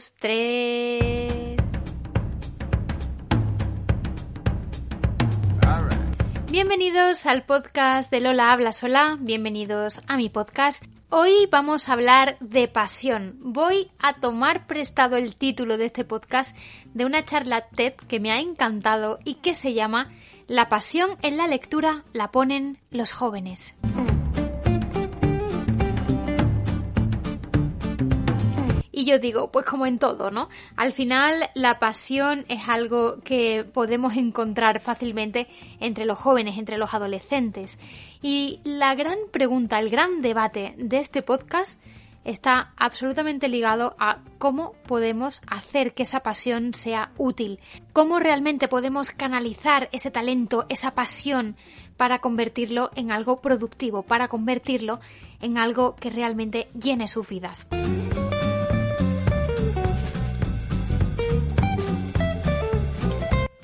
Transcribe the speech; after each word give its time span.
Dos, 0.00 0.14
tres. 0.18 1.56
Bienvenidos 6.50 7.26
al 7.26 7.44
podcast 7.44 8.10
de 8.10 8.20
Lola 8.20 8.52
Habla 8.52 8.72
Sola, 8.72 9.18
bienvenidos 9.20 10.00
a 10.08 10.16
mi 10.16 10.28
podcast. 10.28 10.82
Hoy 11.10 11.48
vamos 11.50 11.88
a 11.88 11.92
hablar 11.92 12.38
de 12.40 12.66
pasión. 12.66 13.36
Voy 13.40 13.90
a 13.98 14.14
tomar 14.14 14.66
prestado 14.66 15.16
el 15.16 15.36
título 15.36 15.76
de 15.76 15.86
este 15.86 16.04
podcast 16.04 16.56
de 16.94 17.04
una 17.04 17.24
charla 17.24 17.68
TED 17.68 17.94
que 17.94 18.20
me 18.20 18.32
ha 18.32 18.40
encantado 18.40 19.18
y 19.24 19.34
que 19.34 19.54
se 19.54 19.74
llama 19.74 20.12
La 20.48 20.68
pasión 20.68 21.18
en 21.22 21.36
la 21.36 21.46
lectura 21.46 22.04
la 22.12 22.30
ponen 22.30 22.78
los 22.90 23.12
jóvenes. 23.12 23.74
Y 29.00 29.06
yo 29.06 29.18
digo, 29.18 29.50
pues 29.50 29.64
como 29.64 29.86
en 29.86 29.98
todo, 29.98 30.30
¿no? 30.30 30.50
Al 30.76 30.92
final 30.92 31.48
la 31.54 31.78
pasión 31.78 32.44
es 32.48 32.68
algo 32.68 33.20
que 33.24 33.64
podemos 33.64 34.14
encontrar 34.14 34.78
fácilmente 34.80 35.48
entre 35.80 36.04
los 36.04 36.18
jóvenes, 36.18 36.58
entre 36.58 36.76
los 36.76 36.92
adolescentes. 36.92 37.78
Y 38.20 38.60
la 38.62 38.94
gran 38.94 39.16
pregunta, 39.30 39.78
el 39.78 39.88
gran 39.88 40.20
debate 40.20 40.74
de 40.76 40.98
este 40.98 41.22
podcast 41.22 41.80
está 42.24 42.74
absolutamente 42.76 43.48
ligado 43.48 43.96
a 43.98 44.18
cómo 44.36 44.74
podemos 44.86 45.40
hacer 45.46 45.94
que 45.94 46.02
esa 46.02 46.20
pasión 46.20 46.74
sea 46.74 47.12
útil, 47.16 47.58
cómo 47.94 48.18
realmente 48.18 48.68
podemos 48.68 49.12
canalizar 49.12 49.88
ese 49.92 50.10
talento, 50.10 50.66
esa 50.68 50.94
pasión 50.94 51.56
para 51.96 52.18
convertirlo 52.18 52.90
en 52.96 53.12
algo 53.12 53.40
productivo, 53.40 54.02
para 54.02 54.28
convertirlo 54.28 55.00
en 55.40 55.56
algo 55.56 55.96
que 55.96 56.10
realmente 56.10 56.68
llene 56.74 57.08
sus 57.08 57.26
vidas. 57.26 57.66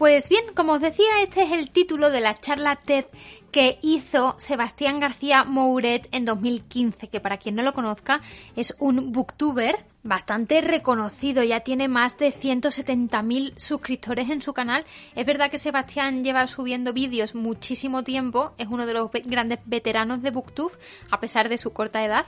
Pues 0.06 0.28
bien, 0.28 0.44
como 0.54 0.74
os 0.74 0.80
decía, 0.80 1.20
este 1.20 1.42
es 1.42 1.50
el 1.50 1.72
título 1.72 2.10
de 2.10 2.20
la 2.20 2.38
charla 2.38 2.76
TED 2.76 3.06
que 3.50 3.80
hizo 3.82 4.36
Sebastián 4.38 5.00
García 5.00 5.42
Mouret 5.42 6.06
en 6.12 6.24
2015, 6.24 7.08
que 7.08 7.18
para 7.18 7.38
quien 7.38 7.56
no 7.56 7.64
lo 7.64 7.74
conozca 7.74 8.20
es 8.54 8.76
un 8.78 9.10
booktuber 9.10 9.84
bastante 10.04 10.60
reconocido, 10.60 11.42
ya 11.42 11.58
tiene 11.58 11.88
más 11.88 12.16
de 12.18 12.32
170.000 12.32 13.58
suscriptores 13.58 14.30
en 14.30 14.42
su 14.42 14.52
canal. 14.52 14.84
Es 15.16 15.26
verdad 15.26 15.50
que 15.50 15.58
Sebastián 15.58 16.22
lleva 16.22 16.46
subiendo 16.46 16.92
vídeos 16.92 17.34
muchísimo 17.34 18.04
tiempo, 18.04 18.52
es 18.58 18.68
uno 18.68 18.86
de 18.86 18.94
los 18.94 19.10
grandes 19.10 19.58
veteranos 19.64 20.22
de 20.22 20.30
booktube, 20.30 20.78
a 21.10 21.18
pesar 21.18 21.48
de 21.48 21.58
su 21.58 21.72
corta 21.72 22.04
edad, 22.04 22.26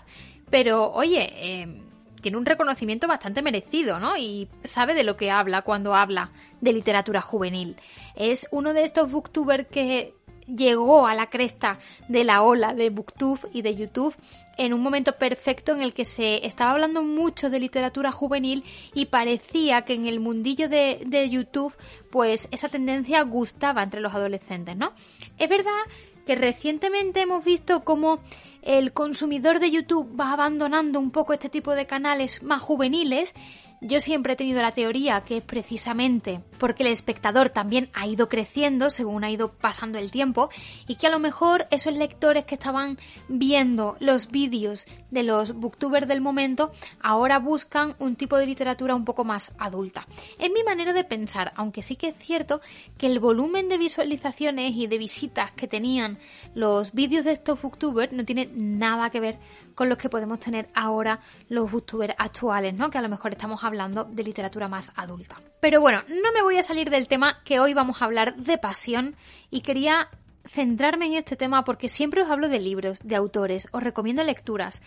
pero 0.51 0.91
oye, 0.91 1.31
eh, 1.37 1.88
tiene 2.21 2.39
un 2.39 2.47
reconocimiento 2.47 3.07
bastante 3.07 3.43
merecido, 3.43 3.99
¿no? 3.99 4.17
Y 4.17 4.49
sabe 4.65 4.95
de 4.95 5.05
lo 5.05 5.17
que 5.17 5.31
habla 5.31 5.63
cuando 5.63 5.95
habla 5.95 6.31
de 6.61 6.73
literatura 6.73 7.21
juvenil. 7.21 7.77
Es 8.15 8.47
uno 8.51 8.73
de 8.73 8.85
estos 8.85 9.11
booktubers 9.11 9.67
que 9.69 10.15
llegó 10.47 11.07
a 11.07 11.15
la 11.15 11.29
cresta 11.29 11.79
de 12.09 12.25
la 12.25 12.43
ola 12.43 12.75
de 12.75 12.91
booktube 12.91 13.41
y 13.53 13.63
de 13.63 13.77
YouTube 13.77 14.17
en 14.57 14.73
un 14.73 14.83
momento 14.83 15.13
perfecto 15.13 15.73
en 15.73 15.83
el 15.83 15.95
que 15.95 16.05
se 16.05 16.45
estaba 16.47 16.73
hablando 16.73 17.03
mucho 17.03 17.51
de 17.51 17.61
literatura 17.61 18.11
juvenil 18.11 18.65
y 18.95 19.07
parecía 19.07 19.83
que 19.83 19.95
en 19.95 20.07
el 20.07 20.21
mundillo 20.21 20.69
de, 20.69 21.03
de 21.07 21.29
YouTube 21.29 21.77
pues 22.11 22.49
esa 22.51 22.69
tendencia 22.69 23.23
gustaba 23.23 23.83
entre 23.83 24.01
los 24.01 24.15
adolescentes, 24.15 24.77
¿no? 24.77 24.93
Es 25.39 25.49
verdad 25.49 25.71
que 26.27 26.35
recientemente 26.35 27.21
hemos 27.21 27.45
visto 27.45 27.85
cómo 27.85 28.21
el 28.63 28.93
consumidor 28.93 29.61
de 29.61 29.71
YouTube 29.71 30.19
va 30.19 30.33
abandonando 30.33 30.99
un 30.99 31.11
poco 31.11 31.33
este 31.33 31.49
tipo 31.49 31.75
de 31.75 31.87
canales 31.87 32.43
más 32.43 32.61
juveniles 32.61 33.35
yo 33.81 34.01
siempre 34.01 34.33
he 34.33 34.37
tenido 34.37 34.61
la 34.61 34.73
teoría 34.73 35.23
que 35.23 35.39
es 35.39 35.43
precisamente 35.43 36.41
porque 36.59 36.83
el 36.83 36.89
espectador 36.91 37.51
también 37.51 37.91
ha 37.95 38.07
ido 38.07 38.29
creciendo 38.29 38.91
según 38.91 39.25
ha 39.25 39.31
ido 39.31 39.53
pasando 39.53 39.99
el 39.99 40.11
tiempo 40.11 40.51
y 40.87 40.97
que 40.97 41.07
a 41.07 41.11
lo 41.11 41.19
mejor 41.19 41.65
esos 41.71 41.95
lectores 41.95 42.45
que 42.45 42.55
estaban 42.55 42.99
viendo 43.29 43.97
los 44.01 44.31
vídeos 44.31 44.87
de 45.11 45.23
los 45.23 45.53
booktubers 45.53 46.09
del 46.09 46.21
momento 46.21 46.73
ahora 47.01 47.39
buscan 47.39 47.95
un 47.99 48.17
tipo 48.17 48.37
de 48.37 48.47
literatura 48.47 48.95
un 48.95 49.05
poco 49.05 49.25
más 49.25 49.53
adulta. 49.59 50.07
Es 50.39 50.51
mi 50.51 50.63
manera 50.65 50.93
de 50.93 51.05
pensar, 51.05 51.53
aunque 51.57 51.83
sí 51.83 51.97
que 51.97 52.09
es 52.09 52.19
cierto 52.19 52.61
que 52.97 53.07
el 53.07 53.21
volumen 53.21 53.69
de 53.69 53.79
visualizaciones 53.79 54.75
y 54.75 54.87
de 54.87 54.99
visitas 54.99 55.53
que 55.53 55.69
tenían 55.69 56.19
los 56.55 56.93
vídeos 56.93 57.25
de 57.25 57.33
estos 57.33 57.61
booktubers 57.61 58.13
no 58.13 58.25
tiene 58.25 58.51
nada 58.53 59.11
que 59.11 59.21
ver 59.21 59.39
con 59.75 59.89
los 59.89 59.99
que 59.99 60.09
podemos 60.09 60.41
tener 60.41 60.69
ahora 60.75 61.21
los 61.49 61.71
booktubers 61.71 62.15
actuales, 62.19 62.75
¿no? 62.75 62.91
Que 62.91 62.99
a 62.99 63.03
lo 63.03 63.09
mejor 63.09 63.31
estamos 63.31 63.63
hablando 63.69 64.05
de 64.05 64.25
literatura 64.25 64.69
más 64.69 64.93
adulta. 64.97 65.37
Pero 65.61 65.81
bueno, 65.81 66.03
no 66.09 66.33
me 66.33 66.43
voy 66.43 66.57
a 66.57 66.63
salir 66.63 66.91
del 66.91 67.09
tema 67.09 67.41
que 67.45 67.61
hoy 67.61 67.73
vamos 67.75 68.03
a 68.03 68.07
hablar 68.07 68.37
de 68.37 68.59
pasión 68.59 69.17
y 69.51 69.61
quería 69.61 70.11
centrarme 70.49 71.07
en 71.07 71.15
este 71.15 71.37
tema 71.37 71.65
porque 71.65 71.89
siempre 71.89 72.23
os 72.23 72.31
hablo 72.31 72.49
de 72.49 72.59
libros, 72.59 73.01
de 73.05 73.17
autores, 73.17 73.69
os 73.73 73.83
recomiendo 73.83 74.25
lecturas. 74.25 74.83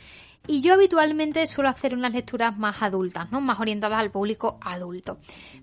Y 0.48 0.62
yo 0.62 0.74
habitualmente 0.74 1.46
suelo 1.46 1.70
hacer 1.70 1.94
unas 1.94 2.14
lecturas 2.14 2.58
más 2.58 2.82
adultas, 2.82 3.32
¿no? 3.32 3.42
Más 3.42 3.60
orientadas 3.60 4.00
al 4.00 4.12
público 4.12 4.58
adulto. 4.62 5.20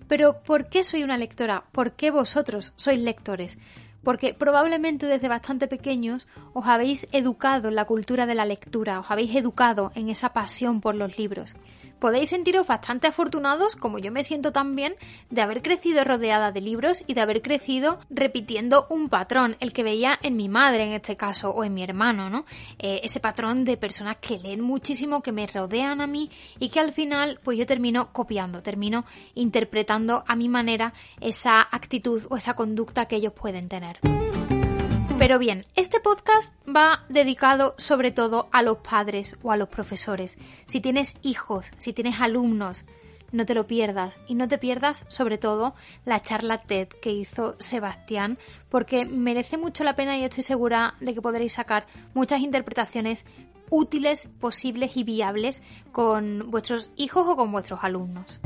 Pero 0.07 0.41
¿por 0.41 0.69
qué 0.69 0.83
soy 0.83 1.03
una 1.03 1.17
lectora? 1.17 1.65
¿Por 1.71 1.93
qué 1.93 2.11
vosotros 2.11 2.73
sois 2.75 2.99
lectores? 2.99 3.57
porque 4.03 4.33
probablemente 4.33 5.07
desde 5.07 5.27
bastante 5.27 5.67
pequeños 5.67 6.27
os 6.53 6.65
habéis 6.65 7.07
educado 7.11 7.67
en 7.67 7.75
la 7.75 7.85
cultura 7.85 8.25
de 8.25 8.35
la 8.35 8.45
lectura, 8.45 8.99
os 8.99 9.11
habéis 9.11 9.35
educado 9.35 9.91
en 9.95 10.09
esa 10.09 10.31
pasión 10.31 10.79
por 10.81 10.95
los 10.95 11.17
libros 11.17 11.55
podéis 11.99 12.29
sentiros 12.29 12.67
bastante 12.67 13.07
afortunados, 13.07 13.75
como 13.75 13.99
yo 13.99 14.11
me 14.11 14.23
siento 14.23 14.51
también, 14.51 14.95
de 15.29 15.41
haber 15.41 15.61
crecido 15.61 16.03
rodeada 16.03 16.51
de 16.51 16.61
libros 16.61 17.03
y 17.07 17.13
de 17.13 17.21
haber 17.21 17.41
crecido 17.41 17.99
repitiendo 18.09 18.87
un 18.89 19.09
patrón, 19.09 19.57
el 19.59 19.73
que 19.73 19.83
veía 19.83 20.17
en 20.21 20.35
mi 20.35 20.49
madre 20.49 20.83
en 20.85 20.93
este 20.93 21.17
caso, 21.17 21.51
o 21.51 21.63
en 21.63 21.73
mi 21.73 21.83
hermano, 21.83 22.29
¿no? 22.29 22.45
Eh, 22.79 23.01
ese 23.03 23.19
patrón 23.19 23.63
de 23.63 23.77
personas 23.77 24.17
que 24.17 24.39
leen 24.39 24.61
muchísimo, 24.61 25.21
que 25.21 25.31
me 25.31 25.47
rodean 25.47 26.01
a 26.01 26.07
mí 26.07 26.29
y 26.59 26.69
que 26.69 26.79
al 26.79 26.93
final, 26.93 27.39
pues 27.43 27.57
yo 27.57 27.65
termino 27.65 28.11
copiando, 28.13 28.61
termino 28.61 29.05
interpretando 29.35 30.23
a 30.27 30.35
mi 30.35 30.49
manera 30.49 30.93
esa 31.19 31.61
actitud 31.61 32.23
o 32.29 32.37
esa 32.37 32.55
conducta 32.55 33.05
que 33.05 33.17
ellos 33.17 33.33
pueden 33.33 33.67
tener. 33.69 33.99
Pero 35.19 35.37
bien, 35.37 35.65
este 35.75 35.99
podcast 35.99 36.53
va 36.65 37.05
dedicado 37.09 37.75
sobre 37.77 38.11
todo 38.11 38.47
a 38.53 38.61
los 38.61 38.77
padres 38.77 39.35
o 39.43 39.51
a 39.51 39.57
los 39.57 39.67
profesores. 39.67 40.37
Si 40.65 40.79
tienes 40.79 41.17
hijos, 41.23 41.73
si 41.77 41.91
tienes 41.91 42.21
alumnos, 42.21 42.85
no 43.33 43.45
te 43.45 43.53
lo 43.53 43.67
pierdas 43.67 44.17
y 44.27 44.35
no 44.35 44.47
te 44.47 44.57
pierdas 44.57 45.03
sobre 45.09 45.37
todo 45.37 45.75
la 46.05 46.21
charla 46.21 46.57
TED 46.57 46.87
que 46.87 47.11
hizo 47.11 47.57
Sebastián 47.59 48.39
porque 48.69 49.05
merece 49.05 49.57
mucho 49.57 49.83
la 49.83 49.97
pena 49.97 50.17
y 50.17 50.23
estoy 50.23 50.41
segura 50.41 50.95
de 51.01 51.13
que 51.13 51.21
podréis 51.21 51.51
sacar 51.51 51.85
muchas 52.13 52.39
interpretaciones 52.39 53.25
útiles, 53.69 54.29
posibles 54.39 54.95
y 54.95 55.03
viables 55.03 55.61
con 55.91 56.49
vuestros 56.49 56.91
hijos 56.95 57.27
o 57.27 57.35
con 57.35 57.51
vuestros 57.51 57.83
alumnos. 57.83 58.39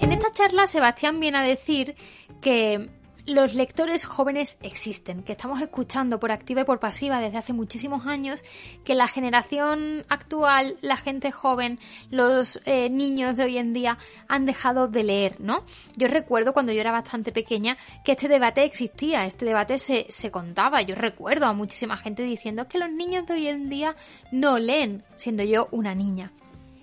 En 0.00 0.12
esta 0.12 0.32
charla 0.34 0.66
Sebastián 0.66 1.18
viene 1.18 1.38
a 1.38 1.42
decir 1.42 1.96
que 2.42 2.90
los 3.28 3.54
lectores 3.54 4.06
jóvenes 4.06 4.58
existen, 4.62 5.22
que 5.22 5.32
estamos 5.32 5.60
escuchando 5.60 6.18
por 6.18 6.32
activa 6.32 6.62
y 6.62 6.64
por 6.64 6.80
pasiva 6.80 7.20
desde 7.20 7.36
hace 7.36 7.52
muchísimos 7.52 8.06
años, 8.06 8.42
que 8.84 8.94
la 8.94 9.06
generación 9.06 10.06
actual, 10.08 10.78
la 10.80 10.96
gente 10.96 11.30
joven, 11.30 11.78
los 12.10 12.58
eh, 12.64 12.88
niños 12.88 13.36
de 13.36 13.44
hoy 13.44 13.58
en 13.58 13.74
día 13.74 13.98
han 14.28 14.46
dejado 14.46 14.88
de 14.88 15.04
leer, 15.04 15.40
¿no? 15.40 15.64
Yo 15.96 16.08
recuerdo 16.08 16.54
cuando 16.54 16.72
yo 16.72 16.80
era 16.80 16.90
bastante 16.90 17.30
pequeña 17.30 17.76
que 18.02 18.12
este 18.12 18.28
debate 18.28 18.64
existía, 18.64 19.26
este 19.26 19.44
debate 19.44 19.78
se, 19.78 20.06
se 20.08 20.30
contaba, 20.30 20.80
yo 20.80 20.94
recuerdo 20.94 21.46
a 21.46 21.52
muchísima 21.52 21.98
gente 21.98 22.22
diciendo 22.22 22.66
que 22.66 22.78
los 22.78 22.90
niños 22.90 23.26
de 23.26 23.34
hoy 23.34 23.48
en 23.48 23.68
día 23.68 23.94
no 24.32 24.58
leen, 24.58 25.04
siendo 25.16 25.42
yo 25.42 25.68
una 25.70 25.94
niña. 25.94 26.32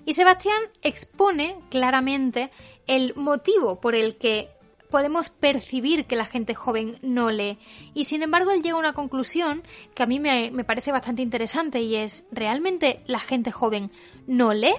Y 0.06 0.14
Sebastián 0.14 0.62
expone 0.84 1.58
claramente 1.72 2.52
el 2.86 3.16
motivo 3.16 3.82
por 3.82 3.96
el 3.96 4.18
que 4.18 4.55
podemos 4.90 5.30
percibir 5.30 6.06
que 6.06 6.16
la 6.16 6.26
gente 6.26 6.56
joven 6.56 6.98
no 7.02 7.32
lee. 7.32 7.58
Y 7.94 8.06
sin 8.06 8.24
embargo, 8.24 8.52
él 8.52 8.62
llega 8.62 8.76
a 8.76 8.80
una 8.80 8.94
conclusión 8.94 9.64
que 9.94 10.04
a 10.04 10.06
mí 10.06 10.20
me, 10.20 10.52
me 10.52 10.64
parece 10.64 10.92
bastante 10.92 11.22
interesante 11.22 11.82
y 11.82 11.96
es, 11.96 12.24
¿realmente 12.32 13.02
la 13.06 13.20
gente 13.20 13.52
joven 13.52 13.92
no 14.28 14.54
lee? 14.54 14.76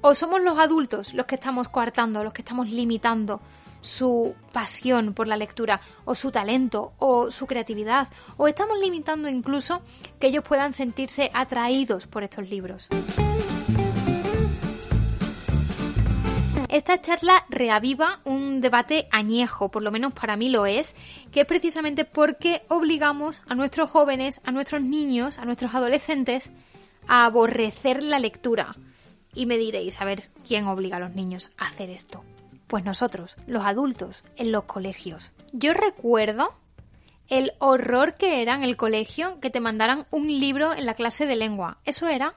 ¿O 0.00 0.14
somos 0.14 0.40
los 0.42 0.58
adultos 0.58 1.14
los 1.14 1.26
que 1.26 1.34
estamos 1.34 1.68
coartando, 1.68 2.22
los 2.22 2.32
que 2.32 2.42
estamos 2.42 2.68
limitando 2.68 3.40
su 3.80 4.34
pasión 4.52 5.14
por 5.14 5.28
la 5.28 5.36
lectura, 5.36 5.80
o 6.04 6.14
su 6.14 6.30
talento, 6.30 6.92
o 6.98 7.30
su 7.30 7.46
creatividad, 7.46 8.08
o 8.36 8.48
estamos 8.48 8.78
limitando 8.78 9.28
incluso 9.28 9.82
que 10.18 10.28
ellos 10.28 10.44
puedan 10.44 10.72
sentirse 10.72 11.30
atraídos 11.32 12.06
por 12.06 12.22
estos 12.22 12.48
libros? 12.48 12.88
Esta 16.68 17.00
charla 17.00 17.46
reaviva 17.48 18.20
un 18.24 18.60
debate 18.60 19.08
añejo, 19.10 19.70
por 19.70 19.82
lo 19.82 19.90
menos 19.90 20.12
para 20.12 20.36
mí 20.36 20.50
lo 20.50 20.66
es, 20.66 20.94
que 21.32 21.40
es 21.40 21.46
precisamente 21.46 22.04
porque 22.04 22.62
obligamos 22.68 23.42
a 23.48 23.54
nuestros 23.54 23.90
jóvenes, 23.90 24.42
a 24.44 24.52
nuestros 24.52 24.82
niños, 24.82 25.38
a 25.38 25.46
nuestros 25.46 25.74
adolescentes 25.74 26.52
a 27.06 27.24
aborrecer 27.24 28.02
la 28.02 28.18
lectura. 28.18 28.76
Y 29.34 29.46
me 29.46 29.56
diréis, 29.56 30.00
a 30.00 30.04
ver, 30.04 30.28
¿quién 30.46 30.66
obliga 30.66 30.98
a 30.98 31.00
los 31.00 31.14
niños 31.14 31.50
a 31.56 31.68
hacer 31.68 31.88
esto? 31.88 32.22
Pues 32.66 32.84
nosotros, 32.84 33.36
los 33.46 33.64
adultos, 33.64 34.22
en 34.36 34.52
los 34.52 34.64
colegios. 34.64 35.32
Yo 35.52 35.72
recuerdo 35.72 36.54
el 37.28 37.52
horror 37.60 38.14
que 38.14 38.42
era 38.42 38.54
en 38.54 38.62
el 38.62 38.76
colegio 38.76 39.40
que 39.40 39.48
te 39.48 39.60
mandaran 39.60 40.06
un 40.10 40.28
libro 40.28 40.74
en 40.74 40.84
la 40.84 40.94
clase 40.94 41.24
de 41.24 41.36
lengua. 41.36 41.78
Eso 41.86 42.08
era. 42.08 42.34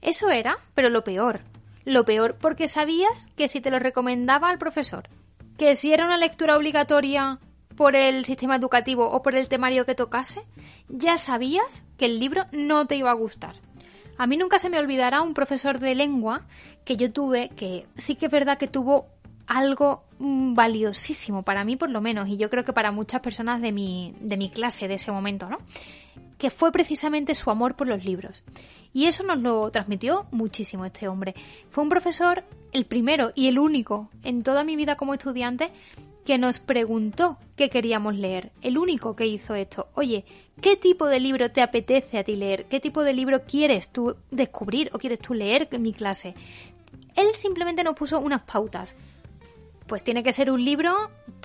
Eso 0.00 0.30
era, 0.30 0.58
pero 0.74 0.88
lo 0.88 1.04
peor. 1.04 1.40
Lo 1.86 2.04
peor 2.04 2.36
porque 2.38 2.68
sabías 2.68 3.28
que 3.36 3.48
si 3.48 3.62
te 3.62 3.70
lo 3.70 3.78
recomendaba 3.78 4.50
al 4.50 4.58
profesor, 4.58 5.08
que 5.56 5.74
si 5.76 5.92
era 5.92 6.04
una 6.04 6.18
lectura 6.18 6.56
obligatoria 6.56 7.38
por 7.76 7.94
el 7.94 8.24
sistema 8.24 8.56
educativo 8.56 9.08
o 9.08 9.22
por 9.22 9.36
el 9.36 9.46
temario 9.48 9.86
que 9.86 9.94
tocase, 9.94 10.42
ya 10.88 11.16
sabías 11.16 11.84
que 11.96 12.06
el 12.06 12.18
libro 12.18 12.46
no 12.50 12.86
te 12.86 12.96
iba 12.96 13.10
a 13.10 13.14
gustar. 13.14 13.54
A 14.18 14.26
mí 14.26 14.36
nunca 14.36 14.58
se 14.58 14.68
me 14.68 14.78
olvidará 14.78 15.22
un 15.22 15.32
profesor 15.32 15.78
de 15.78 15.94
lengua 15.94 16.42
que 16.84 16.96
yo 16.96 17.12
tuve, 17.12 17.50
que 17.50 17.86
sí 17.96 18.16
que 18.16 18.26
es 18.26 18.32
verdad 18.32 18.58
que 18.58 18.66
tuvo 18.66 19.06
algo 19.46 20.02
mm, 20.18 20.54
valiosísimo 20.54 21.44
para 21.44 21.64
mí 21.64 21.76
por 21.76 21.90
lo 21.90 22.00
menos 22.00 22.28
y 22.28 22.36
yo 22.36 22.50
creo 22.50 22.64
que 22.64 22.72
para 22.72 22.90
muchas 22.90 23.20
personas 23.20 23.60
de 23.60 23.70
mi, 23.70 24.12
de 24.20 24.36
mi 24.36 24.50
clase 24.50 24.88
de 24.88 24.94
ese 24.94 25.12
momento, 25.12 25.48
¿no? 25.48 25.58
Que 26.36 26.50
fue 26.50 26.72
precisamente 26.72 27.36
su 27.36 27.48
amor 27.50 27.76
por 27.76 27.86
los 27.86 28.04
libros. 28.04 28.42
Y 28.96 29.04
eso 29.04 29.22
nos 29.24 29.36
lo 29.36 29.70
transmitió 29.70 30.26
muchísimo 30.30 30.86
este 30.86 31.06
hombre. 31.06 31.34
Fue 31.68 31.84
un 31.84 31.90
profesor, 31.90 32.44
el 32.72 32.86
primero 32.86 33.30
y 33.34 33.48
el 33.48 33.58
único 33.58 34.08
en 34.24 34.42
toda 34.42 34.64
mi 34.64 34.74
vida 34.74 34.96
como 34.96 35.12
estudiante, 35.12 35.70
que 36.24 36.38
nos 36.38 36.60
preguntó 36.60 37.36
qué 37.56 37.68
queríamos 37.68 38.14
leer. 38.14 38.52
El 38.62 38.78
único 38.78 39.14
que 39.14 39.26
hizo 39.26 39.54
esto. 39.54 39.88
Oye, 39.92 40.24
¿qué 40.62 40.76
tipo 40.76 41.08
de 41.08 41.20
libro 41.20 41.50
te 41.50 41.60
apetece 41.60 42.16
a 42.16 42.24
ti 42.24 42.36
leer? 42.36 42.64
¿Qué 42.70 42.80
tipo 42.80 43.02
de 43.02 43.12
libro 43.12 43.42
quieres 43.44 43.90
tú 43.90 44.16
descubrir 44.30 44.88
o 44.94 44.98
quieres 44.98 45.18
tú 45.18 45.34
leer 45.34 45.68
en 45.72 45.82
mi 45.82 45.92
clase? 45.92 46.34
Él 47.16 47.26
simplemente 47.34 47.84
nos 47.84 47.96
puso 47.96 48.18
unas 48.18 48.44
pautas 48.44 48.96
pues 49.86 50.02
tiene 50.02 50.22
que 50.22 50.32
ser 50.32 50.50
un 50.50 50.64
libro, 50.64 50.94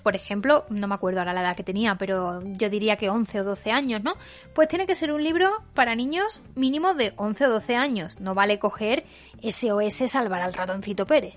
por 0.03 0.15
ejemplo, 0.15 0.65
no 0.69 0.87
me 0.87 0.95
acuerdo 0.95 1.19
ahora 1.19 1.33
la 1.33 1.41
edad 1.41 1.55
que 1.55 1.63
tenía, 1.63 1.95
pero 1.95 2.41
yo 2.43 2.69
diría 2.69 2.95
que 2.95 3.09
11 3.09 3.41
o 3.41 3.43
12 3.43 3.71
años, 3.71 4.03
¿no? 4.03 4.15
Pues 4.53 4.67
tiene 4.67 4.87
que 4.87 4.95
ser 4.95 5.11
un 5.11 5.23
libro 5.23 5.63
para 5.73 5.95
niños 5.95 6.41
mínimo 6.55 6.93
de 6.93 7.13
11 7.17 7.47
o 7.47 7.49
12 7.51 7.75
años. 7.75 8.19
No 8.19 8.33
vale 8.33 8.59
coger 8.59 9.05
SOS 9.41 10.11
Salvar 10.11 10.41
al 10.41 10.53
ratoncito 10.53 11.05
Pérez. 11.05 11.35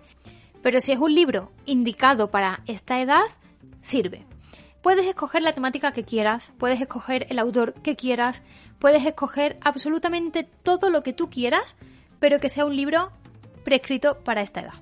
Pero 0.63 0.81
si 0.81 0.93
es 0.93 0.99
un 0.99 1.15
libro 1.15 1.53
indicado 1.67 2.31
para 2.31 2.63
esta 2.67 3.01
edad, 3.01 3.25
sirve. 3.81 4.25
Puedes 4.81 5.07
escoger 5.07 5.43
la 5.43 5.53
temática 5.53 5.93
que 5.93 6.05
quieras, 6.05 6.53
puedes 6.59 6.81
escoger 6.81 7.27
el 7.31 7.39
autor 7.39 7.75
que 7.75 7.97
quieras, 7.97 8.43
puedes 8.79 9.05
escoger 9.05 9.59
absolutamente 9.63 10.45
todo 10.45 10.91
lo 10.91 11.03
que 11.03 11.13
tú 11.13 11.31
quieras, 11.31 11.77
pero 12.19 12.41
que 12.41 12.49
sea 12.49 12.67
un 12.67 12.77
libro 12.77 13.13
prescrito 13.65 14.19
para 14.25 14.43
esta 14.43 14.61
edad. 14.61 14.75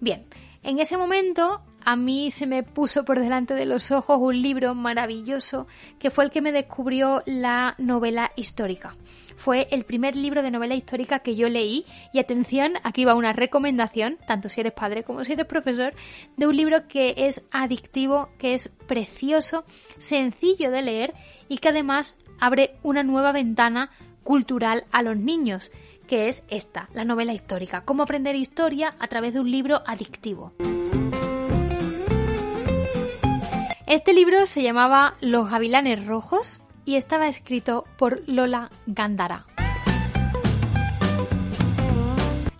Bien, 0.00 0.26
en 0.64 0.78
ese 0.80 0.96
momento 0.96 1.62
a 1.84 1.96
mí 1.96 2.30
se 2.30 2.46
me 2.46 2.62
puso 2.62 3.04
por 3.04 3.20
delante 3.20 3.54
de 3.54 3.66
los 3.66 3.90
ojos 3.90 4.18
un 4.20 4.40
libro 4.40 4.74
maravilloso 4.74 5.66
que 5.98 6.10
fue 6.10 6.24
el 6.24 6.30
que 6.30 6.40
me 6.40 6.52
descubrió 6.52 7.22
la 7.26 7.74
novela 7.78 8.32
histórica. 8.36 8.96
Fue 9.36 9.68
el 9.70 9.84
primer 9.84 10.16
libro 10.16 10.42
de 10.42 10.50
novela 10.50 10.74
histórica 10.74 11.18
que 11.18 11.36
yo 11.36 11.50
leí 11.50 11.84
y 12.14 12.18
atención, 12.18 12.74
aquí 12.82 13.04
va 13.04 13.14
una 13.14 13.34
recomendación, 13.34 14.16
tanto 14.26 14.48
si 14.48 14.60
eres 14.60 14.72
padre 14.72 15.02
como 15.04 15.24
si 15.24 15.34
eres 15.34 15.44
profesor, 15.44 15.92
de 16.36 16.46
un 16.46 16.56
libro 16.56 16.88
que 16.88 17.14
es 17.16 17.42
adictivo, 17.50 18.30
que 18.38 18.54
es 18.54 18.70
precioso, 18.86 19.64
sencillo 19.98 20.70
de 20.70 20.82
leer 20.82 21.14
y 21.48 21.58
que 21.58 21.68
además 21.68 22.16
abre 22.40 22.76
una 22.82 23.02
nueva 23.02 23.32
ventana 23.32 23.90
cultural 24.22 24.86
a 24.90 25.02
los 25.02 25.18
niños 25.18 25.70
que 26.04 26.28
es 26.28 26.42
esta, 26.48 26.88
la 26.92 27.04
novela 27.04 27.32
histórica, 27.32 27.82
cómo 27.82 28.02
aprender 28.02 28.36
historia 28.36 28.94
a 28.98 29.08
través 29.08 29.34
de 29.34 29.40
un 29.40 29.50
libro 29.50 29.82
adictivo. 29.86 30.52
Este 33.86 34.12
libro 34.12 34.46
se 34.46 34.62
llamaba 34.62 35.14
Los 35.20 35.50
Gavilanes 35.50 36.06
Rojos 36.06 36.60
y 36.84 36.96
estaba 36.96 37.28
escrito 37.28 37.84
por 37.96 38.22
Lola 38.26 38.70
Gandara. 38.86 39.46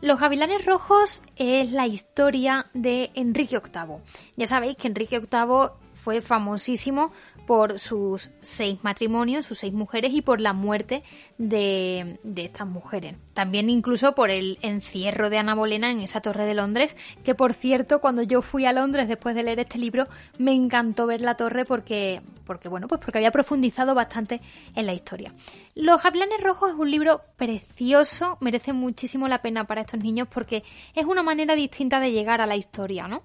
Los 0.00 0.20
Gavilanes 0.20 0.67
Rojos 0.67 1.23
es 1.37 1.73
la 1.73 1.87
historia 1.87 2.67
de 2.75 3.11
Enrique 3.14 3.58
VIII. 3.58 4.02
Ya 4.37 4.47
sabéis 4.47 4.76
que 4.76 4.88
Enrique 4.88 5.19
VIII 5.19 5.70
fue 5.94 6.20
famosísimo 6.20 7.11
por 7.46 7.79
sus 7.79 8.31
seis 8.41 8.79
matrimonios, 8.82 9.46
sus 9.46 9.58
seis 9.58 9.73
mujeres 9.73 10.12
y 10.12 10.23
por 10.23 10.41
la 10.41 10.52
muerte 10.52 11.02
de, 11.38 12.19
de, 12.23 12.44
estas 12.44 12.67
mujeres. 12.67 13.17
También 13.35 13.70
incluso 13.70 14.14
por 14.14 14.31
el 14.31 14.58
encierro 14.62 15.31
de 15.31 15.38
Ana 15.38 15.55
Bolena 15.55 15.91
en 15.91 16.00
esa 16.00 16.20
torre 16.20 16.44
de 16.46 16.55
Londres, 16.55 16.96
que 17.23 17.35
por 17.35 17.52
cierto 17.52 18.00
cuando 18.00 18.23
yo 18.23 18.43
fui 18.43 18.67
a 18.67 18.73
Londres 18.73 19.08
después 19.08 19.35
de 19.35 19.43
leer 19.43 19.61
este 19.61 19.79
libro 19.79 20.06
me 20.38 20.52
encantó 20.52 21.06
ver 21.06 21.20
la 21.20 21.37
torre 21.37 21.64
porque, 21.64 22.23
porque 22.44 22.69
bueno, 22.69 22.88
pues 22.88 23.00
porque 23.00 23.19
había 23.19 23.31
profundizado 23.31 23.94
bastante 23.94 24.40
en 24.75 24.87
la 24.87 24.93
historia. 24.93 25.35
Los 25.75 26.02
Gavilanes 26.02 26.43
Rojos 26.43 26.70
es 26.70 26.76
un 26.76 26.90
libro 26.90 27.23
precioso, 27.37 28.38
merece 28.40 28.73
muchísimo 28.73 29.29
la 29.29 29.43
pena 29.43 29.67
para 29.67 29.82
estos 29.82 30.00
niños 30.00 30.29
porque 30.32 30.62
es 30.94 31.05
una 31.05 31.23
manera 31.23 31.55
distinta 31.55 32.00
de 32.00 32.12
llegar 32.12 32.40
a 32.40 32.47
la 32.47 32.56
historia, 32.56 33.08
¿no? 33.08 33.23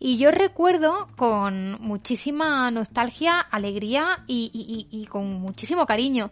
Y 0.00 0.16
yo 0.16 0.30
recuerdo 0.30 1.08
con 1.16 1.80
muchísima 1.80 2.70
nostalgia, 2.70 3.40
alegría 3.40 4.24
y, 4.26 5.06
con 5.10 5.40
muchísimo 5.40 5.86
cariño 5.86 6.30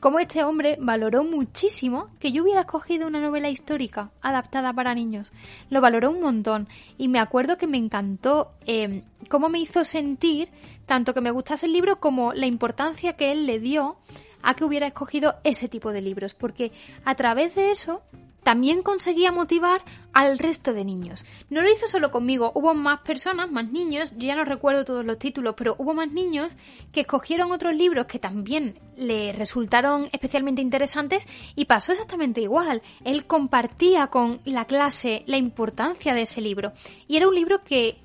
cómo 0.00 0.20
este 0.20 0.44
hombre 0.44 0.76
valoró 0.80 1.24
muchísimo 1.24 2.08
que 2.20 2.30
yo 2.30 2.44
hubiera 2.44 2.60
escogido 2.60 3.08
una 3.08 3.20
novela 3.20 3.50
histórica 3.50 4.12
adaptada 4.22 4.72
para 4.72 4.94
niños. 4.94 5.32
Lo 5.70 5.80
valoró 5.80 6.12
un 6.12 6.20
montón 6.20 6.68
y 6.96 7.08
me 7.08 7.18
acuerdo 7.18 7.58
que 7.58 7.66
me 7.66 7.78
encantó 7.78 8.52
eh, 8.66 9.02
cómo 9.28 9.48
me 9.48 9.58
hizo 9.58 9.84
sentir 9.84 10.50
tanto 10.86 11.14
que 11.14 11.20
me 11.20 11.32
gustase 11.32 11.66
el 11.66 11.72
libro 11.72 11.98
como 11.98 12.32
la 12.32 12.46
importancia 12.46 13.14
que 13.14 13.32
él 13.32 13.46
le 13.46 13.58
dio 13.58 13.96
a 14.42 14.54
que 14.54 14.64
hubiera 14.64 14.86
escogido 14.86 15.34
ese 15.42 15.68
tipo 15.68 15.92
de 15.92 16.00
libros, 16.00 16.32
porque 16.32 16.70
a 17.04 17.16
través 17.16 17.56
de 17.56 17.72
eso 17.72 18.02
también 18.48 18.82
conseguía 18.82 19.30
motivar 19.30 19.82
al 20.14 20.38
resto 20.38 20.72
de 20.72 20.82
niños. 20.82 21.26
No 21.50 21.60
lo 21.60 21.70
hizo 21.70 21.86
solo 21.86 22.10
conmigo, 22.10 22.50
hubo 22.54 22.72
más 22.72 23.00
personas, 23.00 23.50
más 23.50 23.70
niños, 23.70 24.12
yo 24.12 24.26
ya 24.26 24.36
no 24.36 24.46
recuerdo 24.46 24.86
todos 24.86 25.04
los 25.04 25.18
títulos, 25.18 25.54
pero 25.54 25.74
hubo 25.76 25.92
más 25.92 26.10
niños 26.10 26.56
que 26.90 27.00
escogieron 27.00 27.52
otros 27.52 27.74
libros 27.74 28.06
que 28.06 28.18
también 28.18 28.80
le 28.96 29.34
resultaron 29.34 30.08
especialmente 30.12 30.62
interesantes 30.62 31.28
y 31.56 31.66
pasó 31.66 31.92
exactamente 31.92 32.40
igual. 32.40 32.80
Él 33.04 33.26
compartía 33.26 34.06
con 34.06 34.40
la 34.46 34.64
clase 34.64 35.24
la 35.26 35.36
importancia 35.36 36.14
de 36.14 36.22
ese 36.22 36.40
libro 36.40 36.72
y 37.06 37.18
era 37.18 37.28
un 37.28 37.34
libro 37.34 37.62
que 37.64 37.98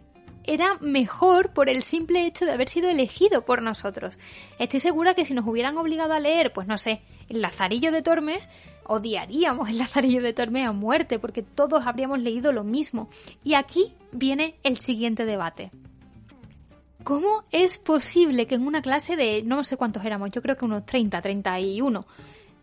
era 0.45 0.77
mejor 0.81 1.53
por 1.53 1.69
el 1.69 1.83
simple 1.83 2.25
hecho 2.25 2.45
de 2.45 2.51
haber 2.51 2.67
sido 2.67 2.89
elegido 2.89 3.45
por 3.45 3.61
nosotros. 3.61 4.17
Estoy 4.59 4.81
segura 4.81 5.13
que 5.13 5.23
si 5.23 5.33
nos 5.33 5.47
hubieran 5.47 5.77
obligado 5.77 6.11
a 6.11 6.19
leer, 6.19 6.51
pues 6.51 6.67
no 6.67 6.77
sé, 6.77 7.01
el 7.29 7.41
Lazarillo 7.41 7.91
de 7.91 8.01
Tormes, 8.01 8.49
odiaríamos 8.85 9.69
el 9.69 9.77
Lazarillo 9.77 10.21
de 10.21 10.33
Tormes 10.33 10.67
a 10.67 10.71
muerte, 10.71 11.19
porque 11.19 11.43
todos 11.43 11.85
habríamos 11.85 12.19
leído 12.19 12.51
lo 12.51 12.63
mismo. 12.63 13.09
Y 13.43 13.53
aquí 13.53 13.93
viene 14.11 14.55
el 14.63 14.79
siguiente 14.79 15.25
debate. 15.25 15.71
¿Cómo 17.03 17.43
es 17.51 17.77
posible 17.77 18.47
que 18.47 18.55
en 18.55 18.65
una 18.65 18.81
clase 18.81 19.15
de 19.15 19.43
no 19.43 19.63
sé 19.63 19.75
cuántos 19.75 20.05
éramos, 20.05 20.31
yo 20.31 20.41
creo 20.41 20.57
que 20.57 20.65
unos 20.65 20.85
30, 20.85 21.21
31, 21.21 22.05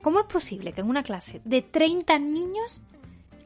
¿cómo 0.01 0.21
es 0.21 0.27
posible 0.27 0.73
que 0.73 0.81
en 0.81 0.89
una 0.89 1.03
clase 1.03 1.43
de 1.45 1.61
30 1.61 2.19
niños 2.19 2.81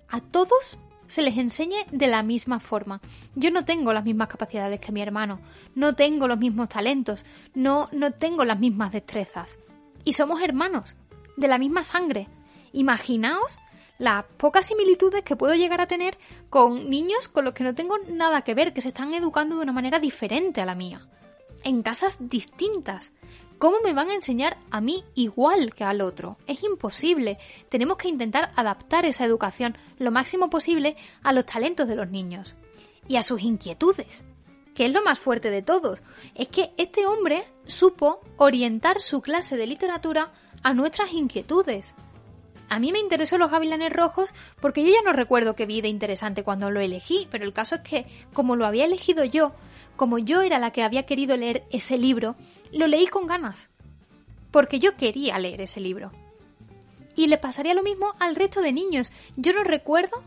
a 0.08 0.20
todos 0.20 0.78
se 1.06 1.22
les 1.22 1.36
enseñe 1.36 1.86
de 1.90 2.06
la 2.06 2.22
misma 2.22 2.60
forma. 2.60 3.00
Yo 3.34 3.50
no 3.50 3.64
tengo 3.64 3.92
las 3.92 4.04
mismas 4.04 4.28
capacidades 4.28 4.80
que 4.80 4.92
mi 4.92 5.02
hermano, 5.02 5.40
no 5.74 5.94
tengo 5.94 6.28
los 6.28 6.38
mismos 6.38 6.68
talentos, 6.68 7.24
no, 7.54 7.88
no 7.92 8.12
tengo 8.12 8.44
las 8.44 8.58
mismas 8.58 8.92
destrezas. 8.92 9.58
Y 10.04 10.14
somos 10.14 10.42
hermanos, 10.42 10.96
de 11.36 11.48
la 11.48 11.58
misma 11.58 11.84
sangre. 11.84 12.28
Imaginaos 12.74 13.58
las 13.98 14.24
pocas 14.36 14.66
similitudes 14.66 15.22
que 15.22 15.36
puedo 15.36 15.54
llegar 15.54 15.80
a 15.80 15.86
tener 15.86 16.18
con 16.50 16.90
niños 16.90 17.28
con 17.28 17.44
los 17.44 17.54
que 17.54 17.62
no 17.62 17.74
tengo 17.74 17.96
nada 18.08 18.42
que 18.42 18.54
ver, 18.54 18.72
que 18.72 18.80
se 18.80 18.88
están 18.88 19.14
educando 19.14 19.56
de 19.56 19.62
una 19.62 19.72
manera 19.72 20.00
diferente 20.00 20.60
a 20.60 20.66
la 20.66 20.74
mía, 20.74 21.08
en 21.62 21.82
casas 21.84 22.16
distintas. 22.18 23.12
¿Cómo 23.58 23.76
me 23.84 23.94
van 23.94 24.10
a 24.10 24.14
enseñar 24.14 24.58
a 24.72 24.80
mí 24.80 25.04
igual 25.14 25.72
que 25.72 25.84
al 25.84 26.00
otro? 26.00 26.36
Es 26.48 26.64
imposible. 26.64 27.38
Tenemos 27.68 27.96
que 27.96 28.08
intentar 28.08 28.52
adaptar 28.56 29.06
esa 29.06 29.24
educación 29.24 29.78
lo 29.98 30.10
máximo 30.10 30.50
posible 30.50 30.96
a 31.22 31.32
los 31.32 31.46
talentos 31.46 31.86
de 31.86 31.94
los 31.94 32.10
niños 32.10 32.56
y 33.06 33.16
a 33.16 33.22
sus 33.22 33.42
inquietudes, 33.42 34.24
que 34.74 34.86
es 34.86 34.92
lo 34.92 35.04
más 35.04 35.20
fuerte 35.20 35.50
de 35.50 35.62
todos. 35.62 36.02
Es 36.34 36.48
que 36.48 36.72
este 36.76 37.06
hombre 37.06 37.46
supo 37.66 38.20
orientar 38.36 39.00
su 39.00 39.22
clase 39.22 39.56
de 39.56 39.68
literatura 39.68 40.32
a 40.64 40.74
nuestras 40.74 41.12
inquietudes. 41.12 41.94
A 42.68 42.78
mí 42.78 42.92
me 42.92 42.98
interesó 42.98 43.38
los 43.38 43.50
gavilanes 43.50 43.92
rojos 43.92 44.32
porque 44.60 44.82
yo 44.84 44.92
ya 44.92 45.02
no 45.02 45.12
recuerdo 45.12 45.54
qué 45.54 45.66
vida 45.66 45.88
interesante 45.88 46.44
cuando 46.44 46.70
lo 46.70 46.80
elegí, 46.80 47.28
pero 47.30 47.44
el 47.44 47.52
caso 47.52 47.76
es 47.76 47.80
que, 47.82 48.06
como 48.32 48.56
lo 48.56 48.66
había 48.66 48.84
elegido 48.84 49.24
yo, 49.24 49.52
como 49.96 50.18
yo 50.18 50.42
era 50.42 50.58
la 50.58 50.72
que 50.72 50.82
había 50.82 51.06
querido 51.06 51.36
leer 51.36 51.64
ese 51.70 51.98
libro, 51.98 52.36
lo 52.72 52.86
leí 52.86 53.06
con 53.06 53.26
ganas. 53.26 53.70
Porque 54.50 54.78
yo 54.78 54.96
quería 54.96 55.38
leer 55.38 55.60
ese 55.60 55.80
libro. 55.80 56.12
Y 57.16 57.26
le 57.28 57.38
pasaría 57.38 57.74
lo 57.74 57.82
mismo 57.82 58.14
al 58.18 58.34
resto 58.34 58.60
de 58.60 58.72
niños. 58.72 59.12
Yo 59.36 59.52
no 59.52 59.62
recuerdo 59.62 60.22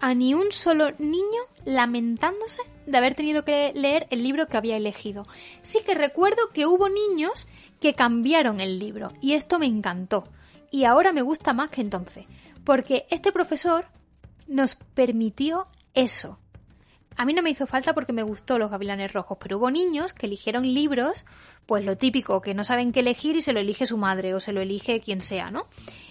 a 0.00 0.14
ni 0.14 0.34
un 0.34 0.52
solo 0.52 0.92
niño 0.98 1.42
lamentándose 1.64 2.62
de 2.86 2.98
haber 2.98 3.14
tenido 3.14 3.44
que 3.44 3.72
leer 3.74 4.06
el 4.10 4.22
libro 4.22 4.46
que 4.46 4.56
había 4.56 4.76
elegido. 4.76 5.26
Sí 5.62 5.80
que 5.84 5.94
recuerdo 5.94 6.50
que 6.52 6.66
hubo 6.66 6.88
niños 6.88 7.46
que 7.80 7.94
cambiaron 7.94 8.60
el 8.60 8.78
libro 8.78 9.12
y 9.20 9.34
esto 9.34 9.58
me 9.58 9.66
encantó 9.66 10.24
y 10.70 10.84
ahora 10.84 11.12
me 11.12 11.22
gusta 11.22 11.52
más 11.52 11.70
que 11.70 11.80
entonces, 11.80 12.26
porque 12.64 13.06
este 13.10 13.32
profesor 13.32 13.86
nos 14.46 14.74
permitió 14.74 15.68
eso. 15.94 16.38
A 17.18 17.24
mí 17.24 17.34
no 17.34 17.42
me 17.42 17.50
hizo 17.50 17.66
falta 17.66 17.94
porque 17.94 18.12
me 18.12 18.22
gustó 18.22 18.58
los 18.58 18.70
gavilanes 18.70 19.12
rojos, 19.12 19.38
pero 19.40 19.58
hubo 19.58 19.72
niños 19.72 20.12
que 20.12 20.26
eligieron 20.26 20.72
libros, 20.72 21.24
pues 21.66 21.84
lo 21.84 21.96
típico, 21.96 22.40
que 22.40 22.54
no 22.54 22.62
saben 22.62 22.92
qué 22.92 23.00
elegir 23.00 23.34
y 23.34 23.40
se 23.40 23.52
lo 23.52 23.58
elige 23.58 23.86
su 23.88 23.96
madre 23.96 24.34
o 24.34 24.40
se 24.40 24.52
lo 24.52 24.60
elige 24.60 25.00
quien 25.00 25.20
sea, 25.20 25.50
¿no? 25.50 25.66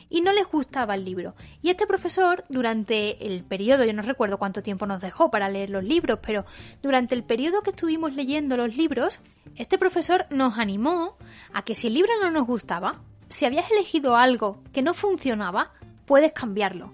Y 0.09 0.19
no 0.19 0.33
les 0.33 0.47
gustaba 0.47 0.95
el 0.95 1.05
libro. 1.05 1.33
Y 1.61 1.69
este 1.69 1.87
profesor, 1.87 2.43
durante 2.49 3.25
el 3.25 3.45
periodo, 3.45 3.85
yo 3.85 3.93
no 3.93 4.01
recuerdo 4.01 4.37
cuánto 4.37 4.61
tiempo 4.61 4.85
nos 4.85 5.01
dejó 5.01 5.31
para 5.31 5.47
leer 5.47 5.69
los 5.69 5.83
libros, 5.85 6.19
pero 6.21 6.43
durante 6.83 7.15
el 7.15 7.23
periodo 7.23 7.61
que 7.61 7.69
estuvimos 7.69 8.13
leyendo 8.13 8.57
los 8.57 8.75
libros, 8.75 9.21
este 9.55 9.77
profesor 9.77 10.25
nos 10.29 10.57
animó 10.57 11.15
a 11.53 11.63
que 11.63 11.75
si 11.75 11.87
el 11.87 11.93
libro 11.93 12.11
no 12.21 12.31
nos 12.31 12.45
gustaba, 12.45 12.99
si 13.29 13.45
habías 13.45 13.69
elegido 13.71 14.15
algo 14.15 14.61
que 14.73 14.81
no 14.81 14.93
funcionaba, 14.93 15.73
puedes 16.05 16.33
cambiarlo. 16.33 16.93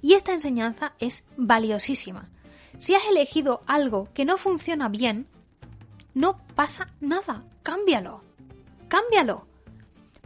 Y 0.00 0.14
esta 0.14 0.32
enseñanza 0.32 0.94
es 0.98 1.24
valiosísima. 1.36 2.28
Si 2.78 2.94
has 2.94 3.04
elegido 3.06 3.60
algo 3.66 4.08
que 4.14 4.24
no 4.24 4.38
funciona 4.38 4.88
bien, 4.88 5.26
no 6.14 6.38
pasa 6.54 6.88
nada. 7.00 7.44
Cámbialo. 7.62 8.22
Cámbialo. 8.88 9.46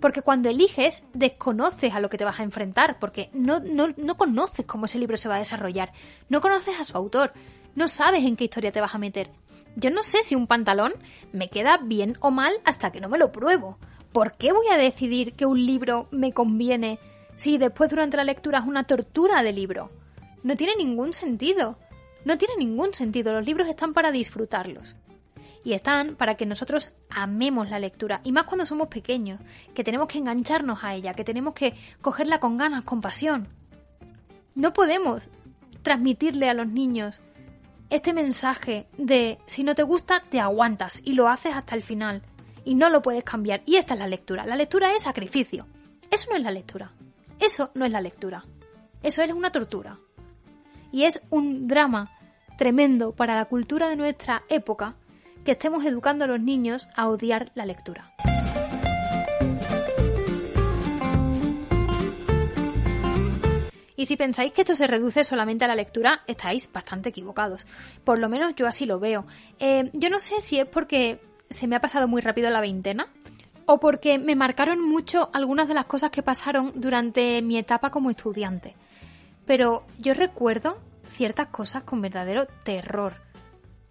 Porque 0.01 0.23
cuando 0.23 0.51
eliges, 0.51 1.03
desconoces 1.15 1.95
a 1.95 2.01
lo 2.01 2.11
que 2.11 2.19
te 2.19 2.25
vas 2.25 2.41
a 2.41 2.43
enfrentar, 2.43 2.99
porque 2.99 3.31
no, 3.33 3.61
no, 3.61 3.89
no, 3.97 4.17
conoces 4.17 4.67
cómo 4.67 4.87
ese 4.87 4.99
libro 4.99 5.17
se 5.17 5.29
va 5.29 5.37
a 5.37 5.39
desarrollar, 5.39 5.93
no 6.29 6.41
conoces 6.41 6.79
a 6.81 6.85
su 6.85 6.97
autor, 6.97 7.33
no 7.77 7.87
sabes 7.89 8.25
en 8.25 8.37
qué 8.37 8.45
historia 8.45 8.73
te 8.73 8.81
vas 8.81 8.95
a 8.95 8.99
meter. 8.99 9.31
Yo 9.77 9.91
no 9.91 10.03
sé 10.03 10.23
si 10.23 10.35
un 10.35 10.49
pantalón 10.49 10.93
me 11.33 11.49
queda 11.49 11.79
bien 11.79 12.17
o 12.21 12.31
mal 12.31 12.53
hasta 12.65 12.91
que 12.91 13.01
no 13.01 13.09
me 13.09 13.17
lo 13.17 13.33
pruebo. 13.33 13.79
¿Por 14.13 14.35
qué 14.35 14.53
voy 14.53 14.69
a 14.69 14.77
decidir 14.77 15.33
que 15.33 15.47
un 15.47 15.65
libro 15.65 16.07
me 16.11 16.35
conviene 16.35 16.99
si 17.35 17.57
después 17.57 17.89
durante 17.89 18.19
la 18.19 18.25
lectura 18.25 18.59
es 18.59 18.67
una 18.67 18.85
tortura 18.85 19.43
de 19.43 19.55
libro? 19.55 19.91
No 20.43 20.55
tiene 20.55 20.77
ningún 20.77 21.15
sentido. 21.15 21.79
No 22.27 22.37
tiene 22.37 22.57
ningún 22.59 22.93
sentido. 22.93 23.33
Los 23.33 23.47
libros 23.47 23.69
están 23.69 23.95
para 23.95 24.13
disfrutarlos. 24.13 24.97
Y 25.65 25.73
están 25.73 26.17
para 26.17 26.35
que 26.35 26.45
nosotros 26.45 26.91
amemos 27.09 27.71
la 27.71 27.79
lectura. 27.79 28.21
Y 28.23 28.33
más 28.33 28.45
cuando 28.45 28.67
somos 28.67 28.89
pequeños, 28.89 29.41
que 29.75 29.83
tenemos 29.83 30.09
que 30.09 30.19
engancharnos 30.19 30.85
a 30.85 30.95
ella, 30.95 31.15
que 31.15 31.25
tenemos 31.25 31.55
que 31.55 31.75
cogerla 32.03 32.39
con 32.39 32.59
ganas, 32.59 32.83
con 32.83 33.01
pasión. 33.01 33.49
No 34.55 34.75
podemos 34.75 35.31
transmitirle 35.83 36.51
a 36.51 36.55
los 36.55 36.67
niños 36.67 37.23
este 37.89 38.13
mensaje 38.13 38.87
de 38.99 39.39
si 39.47 39.65
no 39.65 39.75
te 39.75 39.85
gusta, 39.85 40.23
te 40.29 40.39
aguantas 40.39 41.01
y 41.03 41.15
lo 41.15 41.29
haces 41.29 41.55
hasta 41.55 41.75
el 41.75 41.83
final 41.83 42.23
y 42.65 42.75
no 42.75 42.89
lo 42.89 43.03
puedes 43.03 43.25
cambiar. 43.25 43.63
Y 43.67 43.77
esta 43.77 43.95
es 43.95 44.01
la 44.01 44.07
lectura. 44.07 44.47
La 44.47 44.57
lectura 44.57 44.95
es 44.95 45.03
sacrificio. 45.03 45.67
Eso 46.11 46.31
no 46.31 46.37
es 46.37 46.43
la 46.43 46.51
lectura. 46.51 46.93
Eso 47.39 47.71
no 47.75 47.85
es 47.85 47.93
la 47.93 48.01
lectura. 48.01 48.45
Eso 49.03 49.23
es 49.23 49.33
una 49.33 49.51
tortura. 49.51 49.99
Y 50.93 51.05
es 51.05 51.23
un 51.31 51.67
drama 51.67 52.11
tremendo 52.57 53.13
para 53.13 53.35
la 53.35 53.47
cultura 53.47 53.89
de 53.89 53.97
nuestra 53.97 54.45
época 54.49 54.95
que 55.45 55.53
estemos 55.53 55.85
educando 55.85 56.25
a 56.25 56.29
los 56.29 56.41
niños 56.41 56.89
a 56.95 57.09
odiar 57.09 57.51
la 57.55 57.67
lectura. 57.67 58.15
Y 63.97 64.07
si 64.07 64.17
pensáis 64.17 64.53
que 64.53 64.63
esto 64.63 64.75
se 64.75 64.87
reduce 64.87 65.23
solamente 65.23 65.65
a 65.65 65.69
la 65.69 65.77
lectura, 65.77 66.23
estáis 66.27 66.71
bastante 66.73 67.11
equivocados. 67.11 67.67
Por 68.03 68.19
lo 68.19 68.29
menos 68.29 68.55
yo 68.57 68.67
así 68.67 68.85
lo 68.85 68.99
veo. 68.99 69.27
Eh, 69.61 69.91
yo 69.93 70.11
no 70.11 70.19
sé 70.19 70.41
si 70.41 70.59
es 70.59 70.67
porque 70.67 71.21
se 71.53 71.67
me 71.67 71.77
ha 71.77 71.81
pasado 71.81 72.09
muy 72.09 72.21
rápido 72.21 72.51
la 72.51 72.61
veintena 72.61 73.09
o 73.67 73.81
porque 73.81 74.19
me 74.19 74.37
marcaron 74.37 74.81
mucho 74.81 75.31
algunas 75.33 75.69
de 75.69 75.75
las 75.75 75.87
cosas 75.87 76.11
que 76.11 76.23
pasaron 76.23 76.73
durante 76.77 77.43
mi 77.43 77.59
etapa 77.59 77.91
como 77.91 78.11
estudiante. 78.11 78.75
Pero 79.47 79.85
yo 79.99 80.15
recuerdo 80.15 80.79
ciertas 81.07 81.49
cosas 81.49 81.83
con 81.85 82.01
verdadero 82.01 82.47
terror. 82.65 83.15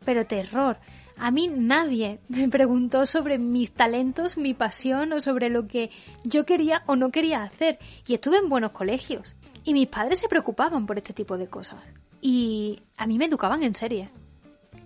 Pero 0.06 0.26
terror. 0.26 0.78
A 1.18 1.30
mí 1.30 1.48
nadie 1.48 2.20
me 2.28 2.50
preguntó 2.50 3.06
sobre 3.06 3.38
mis 3.38 3.72
talentos, 3.72 4.38
mi 4.38 4.54
pasión 4.54 5.14
o 5.14 5.22
sobre 5.22 5.50
lo 5.50 5.68
que 5.68 5.92
yo 6.24 6.46
quería 6.46 6.84
o 6.88 6.96
no 6.96 7.12
quería 7.12 7.44
hacer. 7.44 7.80
Y 8.08 8.14
estuve 8.14 8.38
en 8.38 8.50
buenos 8.50 8.72
colegios. 8.72 9.36
Y 9.64 9.74
mis 9.74 9.88
padres 9.88 10.20
se 10.20 10.28
preocupaban 10.28 10.86
por 10.88 10.98
este 10.98 11.14
tipo 11.14 11.38
de 11.38 11.48
cosas. 11.48 11.80
Y 12.22 12.82
a 12.98 13.06
mí 13.06 13.18
me 13.18 13.26
educaban 13.26 13.64
en 13.64 13.76
serie. 13.76 14.10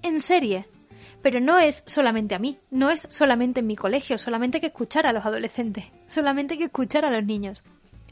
En 0.02 0.20
serie. 0.20 0.68
Pero 1.26 1.40
no 1.40 1.58
es 1.58 1.82
solamente 1.88 2.36
a 2.36 2.40
mí, 2.40 2.60
no 2.70 2.92
es 2.92 3.08
solamente 3.10 3.62
en 3.62 3.66
mi 3.66 3.76
colegio, 3.76 4.20
solamente 4.20 4.58
hay 4.58 4.62
que 4.62 4.68
escuchar 4.68 5.08
a 5.08 5.12
los 5.12 5.26
adolescentes, 5.26 5.86
solamente 6.06 6.54
hay 6.54 6.60
que 6.60 6.66
escuchar 6.66 7.04
a 7.04 7.10
los 7.10 7.26
niños. 7.26 7.64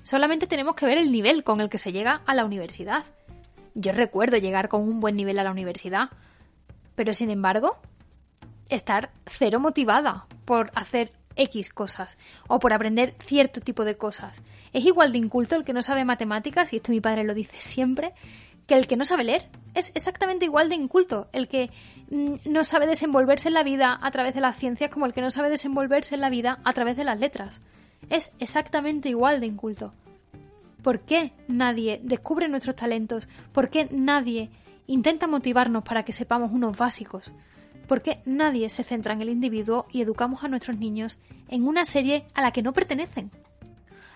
Solamente 0.02 0.48
tenemos 0.48 0.74
que 0.74 0.88
ver 0.88 0.98
el 0.98 1.12
nivel 1.12 1.44
con 1.44 1.62
el 1.62 1.70
que 1.70 1.78
se 1.78 1.92
llega 1.92 2.24
a 2.26 2.34
la 2.34 2.44
universidad. 2.44 3.04
Yo 3.76 3.92
recuerdo 3.92 4.38
llegar 4.38 4.68
con 4.68 4.82
un 4.82 5.00
buen 5.00 5.16
nivel 5.16 5.38
a 5.38 5.44
la 5.44 5.52
universidad, 5.52 6.10
pero 6.96 7.14
sin 7.14 7.30
embargo, 7.30 7.78
estar 8.70 9.12
cero 9.28 9.60
motivada 9.60 10.26
por 10.44 10.72
hacer 10.74 11.12
X 11.36 11.70
cosas 11.70 12.18
o 12.48 12.58
por 12.58 12.74
aprender 12.74 13.14
cierto 13.28 13.62
tipo 13.62 13.86
de 13.86 13.96
cosas. 13.96 14.42
Es 14.74 14.86
igual 14.86 15.12
de 15.12 15.20
inculto 15.20 15.56
el 15.56 15.66
que 15.66 15.74
no 15.74 15.84
sabe 15.84 16.04
matemáticas, 16.04 16.74
y 16.74 16.78
esto 16.78 16.92
mi 16.92 17.00
padre 17.00 17.26
lo 17.26 17.36
dice 17.36 17.58
siempre, 17.58 18.16
que 18.68 18.76
el 18.76 18.88
que 18.88 18.98
no 18.98 19.06
sabe 19.06 19.24
leer. 19.24 19.50
Es 19.74 19.92
exactamente 19.96 20.46
igual 20.46 20.70
de 20.70 20.76
inculto 20.76 21.28
el 21.34 21.48
que 21.48 21.72
mm, 22.10 22.36
no 22.46 22.64
sabe 22.64 22.88
desenvolverse 22.88 23.48
en 23.48 23.56
la 23.56 23.64
vida 23.64 24.00
a 24.02 24.12
través 24.12 24.34
de 24.34 24.42
las 24.42 24.56
ciencias 24.56 24.90
como 24.90 25.06
el 25.06 25.14
que 25.14 25.22
no 25.22 25.32
sabe 25.32 25.50
desenvolverse 25.50 26.16
en 26.16 26.22
la 26.22 26.30
vida 26.30 26.60
a 26.64 26.74
través 26.74 26.96
de 26.96 27.04
las 27.04 27.20
letras. 27.20 27.62
Es 28.10 28.32
exactamente 28.40 29.10
igual 29.10 29.40
de 29.40 29.48
inculto. 29.48 29.94
¿Por 30.84 31.00
qué 31.00 31.32
nadie 31.48 32.02
descubre 32.04 32.50
nuestros 32.50 32.76
talentos? 32.76 33.28
¿Por 33.54 33.70
qué 33.70 33.88
nadie 33.90 34.50
intenta 34.86 35.28
motivarnos 35.28 35.84
para 35.84 36.04
que 36.04 36.12
sepamos 36.12 36.52
unos 36.52 36.78
básicos? 36.78 37.32
¿Por 37.88 38.02
qué 38.02 38.22
nadie 38.26 38.70
se 38.70 38.84
centra 38.84 39.14
en 39.14 39.22
el 39.22 39.30
individuo 39.30 39.88
y 39.92 40.02
educamos 40.02 40.44
a 40.44 40.50
nuestros 40.50 40.78
niños 40.78 41.20
en 41.48 41.68
una 41.68 41.86
serie 41.86 42.26
a 42.34 42.42
la 42.42 42.52
que 42.52 42.62
no 42.62 42.74
pertenecen? 42.74 43.32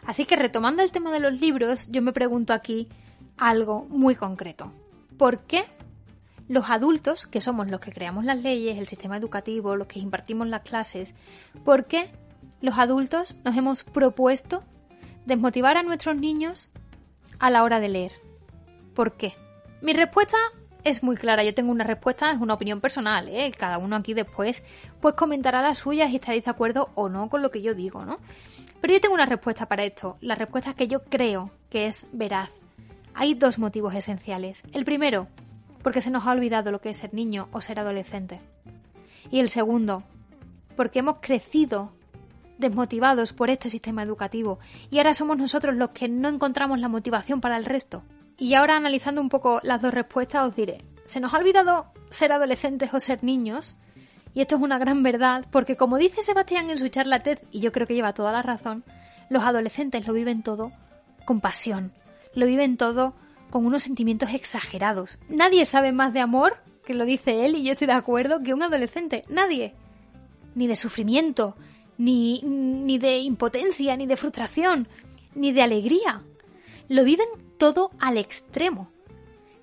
Así 0.06 0.25
que 0.25 0.36
retomando 0.36 0.84
el 0.84 0.92
tema 0.92 1.12
de 1.12 1.20
los 1.20 1.34
libros, 1.34 1.89
yo 1.92 2.01
me 2.01 2.13
pregunto 2.13 2.54
aquí, 2.54 2.88
algo 3.38 3.86
muy 3.89 4.15
concreto. 4.15 4.72
¿Por 5.17 5.39
qué 5.41 5.65
los 6.48 6.70
adultos, 6.70 7.27
que 7.27 7.41
somos 7.41 7.70
los 7.70 7.79
que 7.79 7.91
creamos 7.91 8.24
las 8.24 8.38
leyes, 8.38 8.77
el 8.77 8.88
sistema 8.88 9.17
educativo, 9.17 9.75
los 9.75 9.88
que 9.88 10.00
impartimos 10.00 10.48
las 10.48 10.62
clases, 10.62 11.13
por 11.65 11.86
qué 11.86 12.12
los 12.62 12.77
adultos 12.79 13.36
nos 13.44 13.56
hemos 13.56 13.84
propuesto 13.84 14.63
desmotivar 15.25 15.77
a 15.77 15.84
nuestros 15.84 16.15
niños 16.15 16.70
a 17.39 17.50
la 17.50 17.63
hora 17.63 17.79
de 17.79 17.89
leer? 17.89 18.13
¿Por 18.94 19.17
qué? 19.17 19.36
Mi 19.82 19.94
respuesta 19.94 20.38
es 20.84 21.03
muy 21.03 21.17
clara. 21.17 21.44
Yo 21.44 21.53
tengo 21.53 21.72
una 21.72 21.84
respuesta, 21.84 22.32
es 22.32 22.39
una 22.39 22.53
opinión 22.53 22.82
personal, 22.82 23.27
¿eh? 23.27 23.51
Cada 23.51 23.77
uno 23.77 23.96
aquí 23.96 24.13
después 24.13 24.63
pues 25.01 25.15
comentará 25.15 25.62
las 25.62 25.79
suyas 25.79 26.10
y 26.12 26.15
estáis 26.15 26.46
de 26.46 26.51
acuerdo 26.51 26.89
o 26.96 27.10
no 27.10 27.29
con 27.29 27.41
lo 27.41 27.51
que 27.51 27.62
yo 27.62 27.74
digo, 27.74 28.06
¿no? 28.06 28.20
Pero 28.79 28.94
yo 28.94 29.01
tengo 29.01 29.15
una 29.15 29.25
respuesta 29.25 29.67
para 29.67 29.84
esto. 29.84 30.17
La 30.22 30.36
respuesta 30.36 30.74
que 30.74 30.88
yo 30.88 31.03
creo 31.03 31.51
que 31.70 31.88
es 31.88 32.08
veraz 32.12 32.50
hay 33.18 33.34
dos 33.34 33.58
motivos 33.58 33.96
esenciales. 33.96 34.62
El 34.74 34.86
primero, 34.86 35.28
porque 35.82 36.02
se 36.02 36.12
nos 36.12 36.28
ha 36.28 36.32
olvidado 36.32 36.72
lo 36.72 36.82
que 36.82 36.92
es 36.92 36.98
ser 36.98 37.16
niño 37.16 37.50
o 37.52 37.62
ser 37.62 37.80
adolescente. 37.80 38.40
Y 39.32 39.40
el 39.40 39.50
segundo, 39.50 40.04
porque 40.76 41.00
hemos 41.00 41.18
crecido 41.20 41.92
desmotivados 42.60 43.34
por 43.34 43.50
este 43.50 43.72
sistema 43.72 44.04
educativo 44.04 44.60
y 44.92 45.00
ahora 45.00 45.16
somos 45.16 45.38
nosotros 45.38 45.76
los 45.76 45.90
que 45.90 46.08
no 46.08 46.30
encontramos 46.30 46.80
la 46.80 46.90
motivación 46.90 47.42
para 47.42 47.58
el 47.58 47.66
resto. 47.66 48.04
Y 48.38 48.54
ahora 48.54 48.78
analizando 48.78 49.20
un 49.20 49.30
poco 49.30 49.62
las 49.64 49.82
dos 49.82 49.96
respuestas 49.96 50.48
os 50.48 50.56
diré, 50.56 50.86
¿se 51.06 51.20
nos 51.20 51.34
ha 51.34 51.40
olvidado 51.40 51.88
ser 52.12 52.32
adolescentes 52.32 52.94
o 52.94 53.00
ser 53.00 53.24
niños? 53.24 53.76
Y 54.36 54.42
esto 54.42 54.58
es 54.58 54.62
una 54.62 54.78
gran 54.78 55.02
verdad 55.02 55.44
porque 55.50 55.76
como 55.76 55.98
dice 55.98 56.22
Sebastián 56.22 56.70
en 56.70 56.78
su 56.78 56.88
charla 56.90 57.24
TED, 57.24 57.40
y 57.50 57.62
yo 57.62 57.72
creo 57.72 57.88
que 57.88 57.96
lleva 57.96 58.14
toda 58.14 58.32
la 58.32 58.44
razón, 58.44 58.84
los 59.30 59.44
adolescentes 59.44 60.06
lo 60.06 60.14
viven 60.14 60.44
todo 60.44 60.72
con 61.26 61.42
pasión, 61.42 61.92
lo 62.38 62.46
viven 62.46 62.77
todo 62.77 63.15
con 63.50 63.65
unos 63.65 63.82
sentimientos 63.82 64.29
exagerados. 64.32 65.17
Nadie 65.27 65.65
sabe 65.65 65.91
más 65.91 66.13
de 66.13 66.20
amor, 66.20 66.58
que 66.86 66.94
lo 66.94 67.03
dice 67.03 67.46
él 67.46 67.56
y 67.56 67.63
yo 67.63 67.72
estoy 67.72 67.88
de 67.88 67.94
acuerdo, 67.94 68.44
que 68.44 68.53
un 68.53 68.62
adolescente. 68.62 69.24
Nadie. 69.27 69.74
Ni 70.53 70.67
de 70.67 70.75
sufrimiento, 70.75 71.56
ni, 71.98 72.41
ni 72.44 73.00
de 73.00 73.17
impotencia, 73.17 73.98
ni 73.98 74.06
de 74.06 74.17
frustración, 74.17 74.88
ni 75.34 75.51
de 75.51 75.63
alegría. 75.63 76.22
Lo 76.88 77.03
viven 77.03 77.27
todo 77.58 77.89
al 78.00 78.17
extremo. 78.17 78.91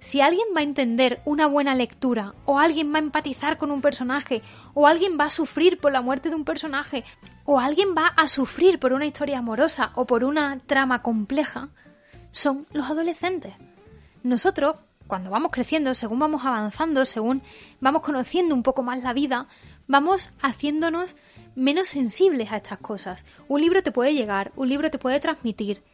Si 0.00 0.20
alguien 0.20 0.48
va 0.54 0.58
a 0.58 0.64
entender 0.64 1.22
una 1.24 1.46
buena 1.46 1.76
lectura, 1.76 2.34
o 2.44 2.58
alguien 2.58 2.92
va 2.92 2.96
a 2.96 3.02
empatizar 3.02 3.56
con 3.56 3.70
un 3.70 3.82
personaje, 3.82 4.42
o 4.74 4.88
alguien 4.88 5.16
va 5.18 5.26
a 5.26 5.30
sufrir 5.30 5.78
por 5.78 5.92
la 5.92 6.02
muerte 6.02 6.28
de 6.28 6.34
un 6.34 6.44
personaje, 6.44 7.04
o 7.44 7.60
alguien 7.60 7.94
va 7.96 8.08
a 8.08 8.26
sufrir 8.26 8.80
por 8.80 8.92
una 8.92 9.06
historia 9.06 9.38
amorosa 9.38 9.92
o 9.94 10.06
por 10.06 10.24
una 10.24 10.58
trama 10.66 11.02
compleja, 11.02 11.70
son 12.34 12.66
los 12.72 12.90
adolescentes. 12.90 13.54
Nosotros, 14.24 14.74
cuando 15.06 15.30
vamos 15.30 15.52
creciendo, 15.52 15.94
según 15.94 16.18
vamos 16.18 16.44
avanzando, 16.44 17.04
según 17.06 17.42
vamos 17.80 18.02
conociendo 18.02 18.56
un 18.56 18.64
poco 18.64 18.82
más 18.82 19.02
la 19.04 19.12
vida, 19.12 19.46
vamos 19.86 20.30
haciéndonos 20.42 21.14
menos 21.54 21.88
sensibles 21.88 22.50
a 22.50 22.56
estas 22.56 22.78
cosas. 22.78 23.24
Un 23.46 23.60
libro 23.60 23.84
te 23.84 23.92
puede 23.92 24.14
llegar, 24.14 24.50
un 24.56 24.68
libro 24.68 24.90
te 24.90 24.98
puede 24.98 25.20
transmitir, 25.20 25.84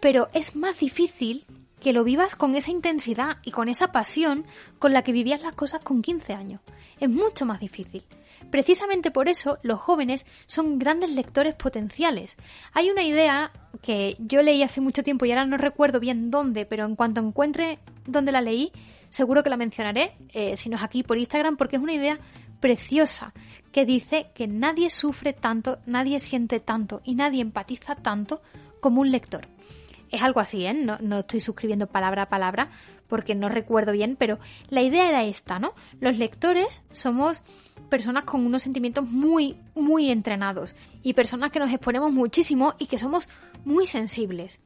pero 0.00 0.28
es 0.32 0.56
más 0.56 0.80
difícil 0.80 1.46
que 1.80 1.92
lo 1.92 2.02
vivas 2.02 2.34
con 2.34 2.56
esa 2.56 2.72
intensidad 2.72 3.36
y 3.44 3.52
con 3.52 3.68
esa 3.68 3.92
pasión 3.92 4.44
con 4.80 4.92
la 4.92 5.02
que 5.02 5.12
vivías 5.12 5.42
las 5.42 5.54
cosas 5.54 5.84
con 5.84 6.02
15 6.02 6.32
años. 6.32 6.62
Es 6.98 7.08
mucho 7.08 7.46
más 7.46 7.60
difícil. 7.60 8.02
Precisamente 8.50 9.10
por 9.10 9.28
eso 9.28 9.58
los 9.62 9.80
jóvenes 9.80 10.26
son 10.46 10.78
grandes 10.78 11.10
lectores 11.10 11.54
potenciales. 11.54 12.36
Hay 12.72 12.90
una 12.90 13.02
idea 13.02 13.52
que 13.82 14.16
yo 14.18 14.42
leí 14.42 14.62
hace 14.62 14.80
mucho 14.80 15.02
tiempo 15.02 15.24
y 15.24 15.30
ahora 15.32 15.46
no 15.46 15.56
recuerdo 15.56 16.00
bien 16.00 16.30
dónde, 16.30 16.64
pero 16.66 16.84
en 16.84 16.96
cuanto 16.96 17.20
encuentre 17.20 17.78
dónde 18.06 18.32
la 18.32 18.40
leí, 18.40 18.72
seguro 19.08 19.42
que 19.42 19.50
la 19.50 19.56
mencionaré, 19.56 20.16
eh, 20.32 20.56
si 20.56 20.68
no 20.68 20.76
es 20.76 20.82
aquí 20.82 21.02
por 21.02 21.18
Instagram, 21.18 21.56
porque 21.56 21.76
es 21.76 21.82
una 21.82 21.94
idea 21.94 22.18
preciosa 22.60 23.34
que 23.72 23.84
dice 23.84 24.28
que 24.34 24.46
nadie 24.46 24.88
sufre 24.88 25.32
tanto, 25.32 25.78
nadie 25.84 26.20
siente 26.20 26.60
tanto 26.60 27.00
y 27.04 27.14
nadie 27.14 27.42
empatiza 27.42 27.96
tanto 27.96 28.40
como 28.80 29.00
un 29.00 29.10
lector. 29.10 29.48
Es 30.10 30.22
algo 30.22 30.38
así, 30.38 30.64
¿eh? 30.64 30.74
No, 30.74 30.96
no 31.00 31.18
estoy 31.18 31.40
suscribiendo 31.40 31.88
palabra 31.88 32.22
a 32.22 32.28
palabra 32.28 32.70
porque 33.08 33.34
no 33.34 33.48
recuerdo 33.48 33.92
bien, 33.92 34.16
pero 34.16 34.38
la 34.68 34.82
idea 34.82 35.08
era 35.08 35.24
esta, 35.24 35.58
¿no? 35.58 35.74
Los 36.00 36.18
lectores 36.18 36.82
somos 36.92 37.42
personas 37.94 38.24
con 38.24 38.44
unos 38.44 38.62
sentimientos 38.62 39.08
muy, 39.08 39.56
muy 39.76 40.10
entrenados 40.10 40.74
y 41.04 41.12
personas 41.12 41.52
que 41.52 41.60
nos 41.60 41.70
exponemos 41.70 42.10
muchísimo 42.10 42.74
y 42.76 42.86
que 42.86 42.98
somos 42.98 43.28
muy 43.64 43.86
sensibles. 43.86 44.58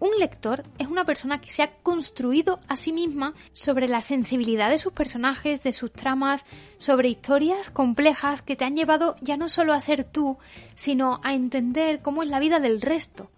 Un 0.00 0.10
lector 0.18 0.64
es 0.76 0.86
una 0.88 1.06
persona 1.06 1.40
que 1.40 1.50
se 1.50 1.62
ha 1.62 1.78
construido 1.78 2.60
a 2.68 2.76
sí 2.76 2.92
misma 2.92 3.32
sobre 3.54 3.88
la 3.88 4.02
sensibilidad 4.02 4.68
de 4.68 4.76
sus 4.76 4.92
personajes, 4.92 5.62
de 5.62 5.72
sus 5.72 5.92
tramas, 5.92 6.44
sobre 6.76 7.08
historias 7.08 7.70
complejas 7.70 8.42
que 8.42 8.54
te 8.54 8.66
han 8.66 8.76
llevado 8.76 9.16
ya 9.22 9.38
no 9.38 9.48
solo 9.48 9.72
a 9.72 9.80
ser 9.80 10.04
tú, 10.04 10.36
sino 10.74 11.20
a 11.24 11.32
entender 11.32 12.02
cómo 12.02 12.22
es 12.22 12.28
la 12.28 12.38
vida 12.38 12.60
del 12.60 12.82
resto. 12.82 13.30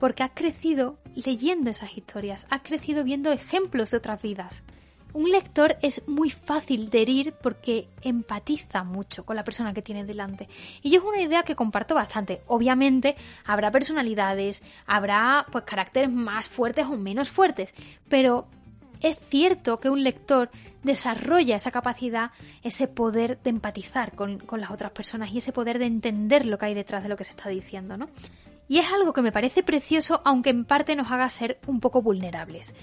Porque 0.00 0.22
has 0.22 0.30
crecido 0.32 0.96
leyendo 1.14 1.70
esas 1.70 1.94
historias, 1.94 2.46
has 2.48 2.62
crecido 2.62 3.04
viendo 3.04 3.32
ejemplos 3.32 3.90
de 3.90 3.98
otras 3.98 4.22
vidas. 4.22 4.62
Un 5.14 5.30
lector 5.30 5.76
es 5.82 6.06
muy 6.08 6.30
fácil 6.30 6.88
de 6.88 7.02
herir 7.02 7.34
porque 7.42 7.88
empatiza 8.00 8.82
mucho 8.82 9.26
con 9.26 9.36
la 9.36 9.44
persona 9.44 9.74
que 9.74 9.82
tiene 9.82 10.04
delante. 10.04 10.48
Y 10.82 10.90
yo 10.90 11.00
es 11.00 11.04
una 11.04 11.20
idea 11.20 11.42
que 11.42 11.54
comparto 11.54 11.94
bastante. 11.94 12.42
Obviamente 12.46 13.16
habrá 13.44 13.70
personalidades, 13.70 14.62
habrá 14.86 15.46
pues 15.52 15.64
caracteres 15.64 16.10
más 16.10 16.48
fuertes 16.48 16.86
o 16.86 16.96
menos 16.96 17.28
fuertes, 17.28 17.74
pero 18.08 18.46
es 19.00 19.18
cierto 19.28 19.80
que 19.80 19.90
un 19.90 20.02
lector 20.02 20.50
desarrolla 20.82 21.56
esa 21.56 21.70
capacidad, 21.70 22.30
ese 22.62 22.88
poder 22.88 23.38
de 23.42 23.50
empatizar 23.50 24.14
con, 24.14 24.38
con, 24.38 24.60
las 24.60 24.70
otras 24.70 24.92
personas 24.92 25.30
y 25.32 25.38
ese 25.38 25.52
poder 25.52 25.78
de 25.78 25.86
entender 25.86 26.46
lo 26.46 26.58
que 26.58 26.66
hay 26.66 26.74
detrás 26.74 27.02
de 27.02 27.08
lo 27.08 27.16
que 27.16 27.24
se 27.24 27.30
está 27.30 27.48
diciendo, 27.48 27.96
¿no? 27.96 28.08
Y 28.68 28.78
es 28.78 28.90
algo 28.90 29.12
que 29.12 29.22
me 29.22 29.32
parece 29.32 29.62
precioso, 29.62 30.22
aunque 30.24 30.50
en 30.50 30.64
parte 30.64 30.96
nos 30.96 31.10
haga 31.10 31.28
ser 31.28 31.60
un 31.66 31.80
poco 31.80 32.00
vulnerables. 32.00 32.74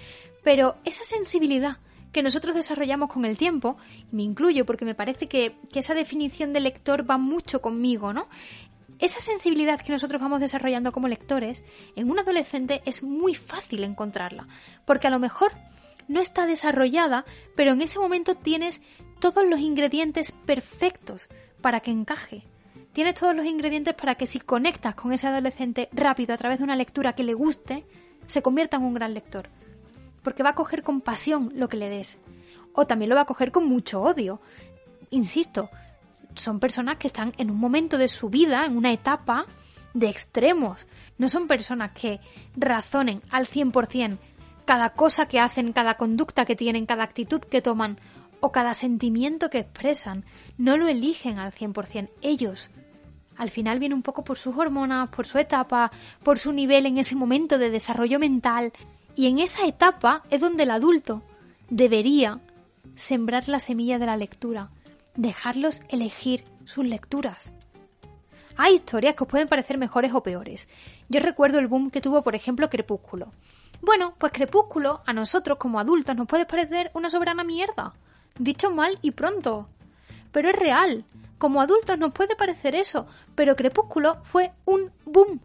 Pero 0.44 0.76
esa 0.86 1.04
sensibilidad 1.04 1.78
que 2.12 2.24
nosotros 2.24 2.56
desarrollamos 2.56 3.10
con 3.10 3.26
el 3.26 3.38
tiempo, 3.38 3.78
y 4.12 4.16
me 4.16 4.24
incluyo 4.24 4.66
porque 4.66 4.86
me 4.86 4.96
parece 4.96 5.28
que, 5.28 5.56
que 5.72 5.80
esa 5.80 5.94
definición 5.94 6.54
de 6.54 6.60
lector 6.60 7.10
va 7.10 7.18
mucho 7.18 7.62
conmigo, 7.62 8.14
¿no? 8.14 8.28
Esa 9.00 9.22
sensibilidad 9.22 9.80
que 9.80 9.94
nosotros 9.94 10.22
vamos 10.22 10.42
desarrollando 10.42 10.92
como 10.92 11.08
lectores, 11.08 11.64
en 11.96 12.12
un 12.12 12.20
adolescente 12.20 12.82
es 12.86 13.02
muy 13.02 13.34
fácil 13.34 13.84
encontrarla, 13.84 14.48
porque 14.86 15.08
a 15.08 15.12
lo 15.12 15.20
mejor 15.20 15.54
no 16.08 16.20
está 16.20 16.46
desarrollada, 16.46 17.24
pero 17.56 17.72
en 17.72 17.82
ese 17.82 18.00
momento 18.00 18.36
tienes 18.36 18.82
todos 19.20 19.46
los 19.46 19.60
ingredientes 19.60 20.32
perfectos 20.32 21.30
para 21.62 21.80
que 21.80 21.92
encaje. 21.92 22.44
Tienes 22.92 23.14
todos 23.14 23.36
los 23.36 23.46
ingredientes 23.46 23.94
para 23.94 24.16
que 24.16 24.26
si 24.26 24.40
conectas 24.40 24.96
con 24.96 25.14
ese 25.14 25.28
adolescente 25.28 25.88
rápido 25.94 26.34
a 26.34 26.38
través 26.38 26.58
de 26.58 26.64
una 26.64 26.76
lectura 26.76 27.14
que 27.14 27.24
le 27.24 27.36
guste, 27.36 27.86
se 28.26 28.42
convierta 28.42 28.78
en 28.78 28.84
un 28.84 28.96
gran 28.96 29.14
lector 29.14 29.50
porque 30.24 30.44
va 30.44 30.52
a 30.52 30.56
coger 30.56 30.84
con 30.84 31.02
pasión 31.02 31.52
lo 31.56 31.70
que 31.70 31.78
le 31.78 31.90
des. 31.90 32.18
O 32.74 32.86
también 32.88 33.10
lo 33.10 33.16
va 33.16 33.22
a 33.22 33.26
coger 33.26 33.52
con 33.52 33.68
mucho 33.68 34.02
odio. 34.02 34.42
Insisto, 35.10 35.70
son 36.36 36.60
personas 36.60 36.98
que 36.98 37.08
están 37.08 37.34
en 37.38 37.52
un 37.52 37.58
momento 37.58 37.98
de 37.98 38.08
su 38.08 38.30
vida, 38.30 38.66
en 38.66 38.78
una 38.78 38.92
etapa 38.92 39.46
de 39.94 40.10
extremos. 40.10 40.88
No 41.18 41.30
son 41.30 41.48
personas 41.48 41.92
que 41.92 42.20
razonen 42.56 43.22
al 43.30 43.48
100% 43.48 44.18
cada 44.66 44.92
cosa 44.92 45.28
que 45.28 45.40
hacen, 45.40 45.74
cada 45.74 45.96
conducta 45.96 46.46
que 46.46 46.56
tienen, 46.56 46.86
cada 46.86 47.04
actitud 47.04 47.42
que 47.42 47.60
toman 47.60 48.00
o 48.40 48.52
cada 48.52 48.76
sentimiento 48.76 49.50
que 49.50 49.58
expresan. 49.58 50.26
No 50.60 50.78
lo 50.78 50.88
eligen 50.88 51.40
al 51.40 51.52
100%. 51.52 52.10
Ellos 52.22 52.70
al 53.36 53.50
final 53.50 53.80
viene 53.80 53.96
un 53.96 54.04
poco 54.04 54.24
por 54.24 54.38
sus 54.38 54.56
hormonas, 54.56 55.10
por 55.10 55.26
su 55.26 55.40
etapa, 55.40 55.92
por 56.24 56.38
su 56.38 56.52
nivel 56.52 56.86
en 56.86 56.98
ese 56.98 57.16
momento 57.16 57.58
de 57.58 57.72
desarrollo 57.72 58.20
mental. 58.20 58.74
Y 59.20 59.28
en 59.28 59.40
esa 59.40 59.68
etapa 59.68 60.24
es 60.30 60.40
donde 60.40 60.64
el 60.64 60.72
adulto 60.72 61.22
debería 61.70 62.40
sembrar 62.96 63.50
la 63.50 63.60
semilla 63.60 64.00
de 64.00 64.06
la 64.06 64.16
lectura, 64.16 64.70
dejarlos 65.14 65.82
elegir 65.90 66.46
sus 66.64 66.86
lecturas. 66.86 67.52
Hay 68.56 68.76
historias 68.76 69.16
que 69.16 69.26
os 69.26 69.30
pueden 69.30 69.50
parecer 69.50 69.78
mejores 69.78 70.14
o 70.14 70.24
peores. 70.24 70.70
Yo 71.10 71.20
recuerdo 71.20 71.60
el 71.60 71.68
boom 71.68 71.92
que 71.92 72.00
tuvo, 72.00 72.24
por 72.24 72.34
ejemplo, 72.34 72.70
Crepúsculo. 72.70 73.34
Bueno, 73.82 74.14
pues 74.18 74.32
Crepúsculo 74.32 75.02
a 75.06 75.12
nosotros 75.12 75.58
como 75.58 75.82
adultos 75.82 76.16
nos 76.16 76.26
puede 76.26 76.46
parecer 76.46 76.90
una 76.94 77.10
soberana 77.10 77.44
mierda. 77.44 77.96
Dicho 78.38 78.72
mal 78.72 79.00
y 79.02 79.12
pronto. 79.12 79.68
Pero 80.32 80.50
es 80.50 80.56
real. 80.56 81.04
Como 81.38 81.60
adultos 81.60 82.00
nos 82.00 82.14
puede 82.14 82.38
parecer 82.38 82.74
eso, 82.74 83.06
pero 83.36 83.58
Crepúsculo 83.58 84.24
fue 84.24 84.54
un 84.64 84.94
boom 85.04 85.42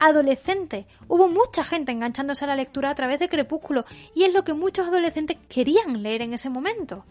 adolescente. 0.00 0.86
Hubo 1.06 1.28
mucha 1.28 1.62
gente 1.62 1.92
enganchándose 1.92 2.44
a 2.44 2.48
la 2.48 2.56
lectura 2.56 2.90
a 2.90 2.94
través 2.94 3.20
de 3.20 3.28
Crepúsculo 3.28 3.84
y 4.14 4.24
es 4.24 4.32
lo 4.32 4.42
que 4.42 4.54
muchos 4.54 4.88
adolescentes 4.88 5.36
querían 5.48 6.02
leer 6.02 6.22
en 6.22 6.34
ese 6.34 6.50
momento. 6.50 7.04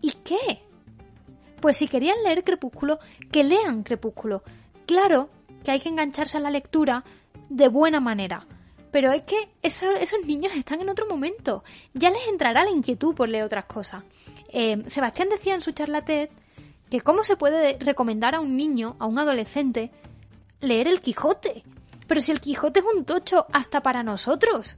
¿Y 0.00 0.12
qué? 0.24 0.62
Pues 1.60 1.76
si 1.76 1.88
querían 1.88 2.16
leer 2.24 2.44
Crepúsculo, 2.44 2.98
que 3.30 3.44
lean 3.44 3.82
Crepúsculo. 3.82 4.42
Claro 4.86 5.28
que 5.62 5.72
hay 5.72 5.80
que 5.80 5.90
engancharse 5.90 6.38
a 6.38 6.40
la 6.40 6.50
lectura 6.50 7.04
de 7.50 7.68
buena 7.68 8.00
manera. 8.00 8.46
Pero 8.90 9.12
es 9.12 9.22
que 9.22 9.50
esos 9.62 9.94
niños 10.24 10.52
están 10.56 10.80
en 10.80 10.88
otro 10.88 11.06
momento. 11.06 11.62
Ya 11.92 12.10
les 12.10 12.26
entrará 12.28 12.64
la 12.64 12.70
inquietud 12.70 13.14
por 13.14 13.28
leer 13.28 13.44
otras 13.44 13.66
cosas. 13.66 14.02
Eh, 14.48 14.82
Sebastián 14.86 15.28
decía 15.28 15.54
en 15.54 15.60
su 15.60 15.72
charla 15.72 16.04
TED 16.04 16.30
que 16.88 17.00
cómo 17.00 17.22
se 17.22 17.36
puede 17.36 17.78
recomendar 17.78 18.34
a 18.34 18.40
un 18.40 18.56
niño, 18.56 18.96
a 18.98 19.06
un 19.06 19.18
adolescente, 19.18 19.92
leer 20.60 20.88
el 20.88 21.00
Quijote. 21.00 21.62
Pero 22.10 22.22
si 22.22 22.32
el 22.32 22.40
Quijote 22.40 22.80
es 22.80 22.86
un 22.92 23.04
tocho 23.04 23.46
hasta 23.52 23.84
para 23.84 24.02
nosotros. 24.02 24.76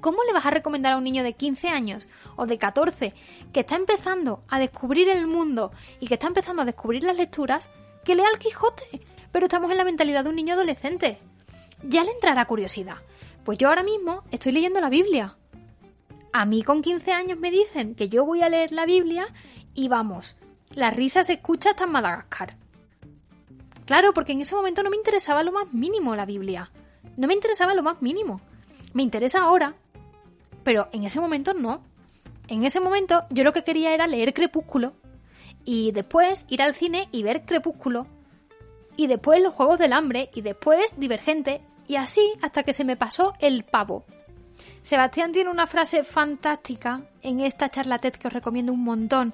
¿Cómo 0.00 0.24
le 0.24 0.32
vas 0.32 0.46
a 0.46 0.50
recomendar 0.50 0.94
a 0.94 0.96
un 0.96 1.04
niño 1.04 1.22
de 1.22 1.34
15 1.34 1.68
años 1.68 2.08
o 2.36 2.46
de 2.46 2.56
14 2.56 3.12
que 3.52 3.60
está 3.60 3.76
empezando 3.76 4.42
a 4.48 4.58
descubrir 4.58 5.10
el 5.10 5.26
mundo 5.26 5.70
y 6.00 6.06
que 6.06 6.14
está 6.14 6.26
empezando 6.26 6.62
a 6.62 6.64
descubrir 6.64 7.02
las 7.02 7.14
lecturas 7.14 7.68
que 8.06 8.14
lea 8.14 8.24
el 8.32 8.38
Quijote? 8.38 9.02
Pero 9.32 9.44
estamos 9.44 9.70
en 9.70 9.76
la 9.76 9.84
mentalidad 9.84 10.24
de 10.24 10.30
un 10.30 10.36
niño 10.36 10.54
adolescente. 10.54 11.18
Ya 11.82 12.02
le 12.04 12.12
entrará 12.12 12.46
curiosidad. 12.46 12.96
Pues 13.44 13.58
yo 13.58 13.68
ahora 13.68 13.82
mismo 13.82 14.24
estoy 14.30 14.52
leyendo 14.52 14.80
la 14.80 14.88
Biblia. 14.88 15.36
A 16.32 16.46
mí 16.46 16.62
con 16.62 16.80
15 16.80 17.12
años 17.12 17.38
me 17.38 17.50
dicen 17.50 17.94
que 17.94 18.08
yo 18.08 18.24
voy 18.24 18.40
a 18.40 18.48
leer 18.48 18.72
la 18.72 18.86
Biblia 18.86 19.26
y 19.74 19.88
vamos, 19.88 20.38
la 20.70 20.90
risa 20.90 21.22
se 21.22 21.34
escucha 21.34 21.72
hasta 21.72 21.84
en 21.84 21.90
Madagascar. 21.90 22.63
Claro, 23.86 24.14
porque 24.14 24.32
en 24.32 24.40
ese 24.40 24.54
momento 24.54 24.82
no 24.82 24.90
me 24.90 24.96
interesaba 24.96 25.42
lo 25.42 25.52
más 25.52 25.72
mínimo 25.72 26.16
la 26.16 26.26
Biblia. 26.26 26.70
No 27.16 27.26
me 27.26 27.34
interesaba 27.34 27.74
lo 27.74 27.82
más 27.82 28.00
mínimo. 28.00 28.40
Me 28.92 29.02
interesa 29.02 29.42
ahora, 29.42 29.74
pero 30.62 30.88
en 30.92 31.04
ese 31.04 31.20
momento 31.20 31.54
no. 31.54 31.82
En 32.48 32.64
ese 32.64 32.80
momento 32.80 33.24
yo 33.30 33.44
lo 33.44 33.52
que 33.52 33.64
quería 33.64 33.94
era 33.94 34.06
leer 34.06 34.34
Crepúsculo 34.34 34.94
y 35.64 35.92
después 35.92 36.44
ir 36.48 36.62
al 36.62 36.74
cine 36.74 37.08
y 37.12 37.22
ver 37.22 37.44
Crepúsculo 37.44 38.06
y 38.96 39.06
después 39.06 39.42
los 39.42 39.54
Juegos 39.54 39.78
del 39.78 39.92
Hambre 39.92 40.30
y 40.34 40.42
después 40.42 40.94
Divergente 40.96 41.62
y 41.86 41.96
así 41.96 42.32
hasta 42.42 42.62
que 42.62 42.72
se 42.72 42.84
me 42.84 42.96
pasó 42.96 43.34
el 43.40 43.64
pavo. 43.64 44.04
Sebastián 44.84 45.32
tiene 45.32 45.50
una 45.50 45.66
frase 45.66 46.04
fantástica 46.04 47.00
en 47.22 47.40
esta 47.40 47.70
charla 47.70 47.98
TED 47.98 48.12
que 48.12 48.28
os 48.28 48.34
recomiendo 48.34 48.70
un 48.70 48.84
montón 48.84 49.32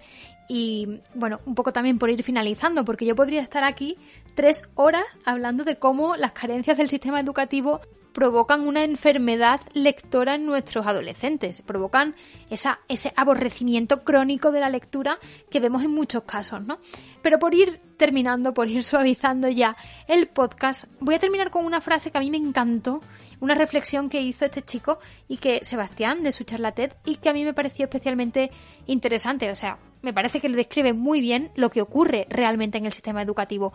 y 0.48 1.00
bueno, 1.14 1.40
un 1.44 1.56
poco 1.56 1.72
también 1.72 1.98
por 1.98 2.08
ir 2.08 2.22
finalizando, 2.22 2.84
porque 2.84 3.04
yo 3.04 3.16
podría 3.16 3.42
estar 3.42 3.64
aquí 3.64 3.98
tres 4.36 4.68
horas 4.76 5.02
hablando 5.24 5.64
de 5.64 5.76
cómo 5.76 6.14
las 6.14 6.30
carencias 6.32 6.76
del 6.78 6.88
sistema 6.88 7.18
educativo 7.18 7.80
provocan 8.12 8.60
una 8.60 8.84
enfermedad 8.84 9.60
lectora 9.72 10.36
en 10.36 10.46
nuestros 10.46 10.86
adolescentes, 10.86 11.62
provocan 11.62 12.14
esa, 12.48 12.78
ese 12.86 13.12
aborrecimiento 13.16 14.04
crónico 14.04 14.52
de 14.52 14.60
la 14.60 14.70
lectura 14.70 15.18
que 15.50 15.58
vemos 15.58 15.82
en 15.82 15.90
muchos 15.90 16.22
casos, 16.22 16.64
¿no? 16.64 16.78
Pero 17.22 17.38
por 17.38 17.54
ir 17.54 17.80
terminando, 17.96 18.54
por 18.54 18.68
ir 18.68 18.82
suavizando 18.84 19.48
ya 19.48 19.76
el 20.06 20.28
podcast, 20.28 20.84
voy 21.00 21.14
a 21.14 21.18
terminar 21.18 21.50
con 21.50 21.64
una 21.64 21.80
frase 21.80 22.10
que 22.10 22.18
a 22.18 22.20
mí 22.20 22.30
me 22.30 22.36
encantó, 22.36 23.00
una 23.40 23.54
reflexión 23.54 24.08
que 24.08 24.20
hizo 24.20 24.44
este 24.44 24.62
chico 24.62 24.98
y 25.28 25.38
que 25.38 25.64
Sebastián 25.64 26.22
de 26.22 26.32
su 26.32 26.44
charla 26.44 26.72
TED 26.72 26.92
y 27.04 27.16
que 27.16 27.28
a 27.30 27.32
mí 27.32 27.44
me 27.44 27.54
pareció 27.54 27.84
especialmente 27.84 28.50
interesante, 28.86 29.50
o 29.50 29.56
sea, 29.56 29.78
me 30.02 30.12
parece 30.12 30.40
que 30.40 30.48
le 30.48 30.56
describe 30.56 30.92
muy 30.92 31.20
bien 31.20 31.50
lo 31.54 31.70
que 31.70 31.82
ocurre 31.82 32.26
realmente 32.28 32.78
en 32.78 32.86
el 32.86 32.92
sistema 32.92 33.22
educativo 33.22 33.72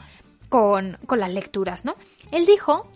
con, 0.50 0.98
con 1.06 1.20
las 1.20 1.34
lecturas, 1.34 1.86
¿no? 1.86 1.96
Él 2.32 2.46
dijo 2.46 2.88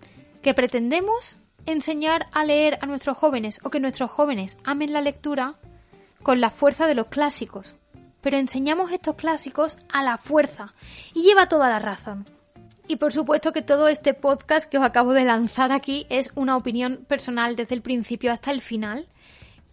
que 0.41 0.53
pretendemos 0.53 1.38
enseñar 1.65 2.27
a 2.31 2.45
leer 2.45 2.79
a 2.81 2.85
nuestros 2.85 3.17
jóvenes 3.17 3.59
o 3.63 3.69
que 3.69 3.79
nuestros 3.79 4.09
jóvenes 4.09 4.57
amen 4.63 4.93
la 4.93 5.01
lectura 5.01 5.55
con 6.23 6.41
la 6.41 6.49
fuerza 6.49 6.88
de 6.88 6.95
los 6.95 7.07
clásicos. 7.07 7.75
Pero 8.21 8.38
enseñamos 8.38 8.91
estos 8.91 9.15
clásicos 9.15 9.77
a 9.91 10.03
la 10.03 10.17
fuerza 10.17 10.73
y 11.13 11.23
lleva 11.23 11.49
toda 11.49 11.69
la 11.69 11.79
razón. 11.79 12.25
Y 12.88 12.95
por 12.95 13.13
supuesto 13.13 13.53
que 13.53 13.62
todo 13.62 13.88
este 13.88 14.15
podcast 14.15 14.67
que 14.67 14.79
os 14.79 14.84
acabo 14.84 15.13
de 15.13 15.23
lanzar 15.23 15.71
aquí 15.71 16.08
es 16.10 16.32
una 16.34 16.58
opinión 16.58 17.05
personal 17.08 17.55
desde 17.55 17.75
el 17.75 17.84
principio 17.84 18.32
hasta 18.32 18.51
el 18.51 18.62
final, 18.62 19.08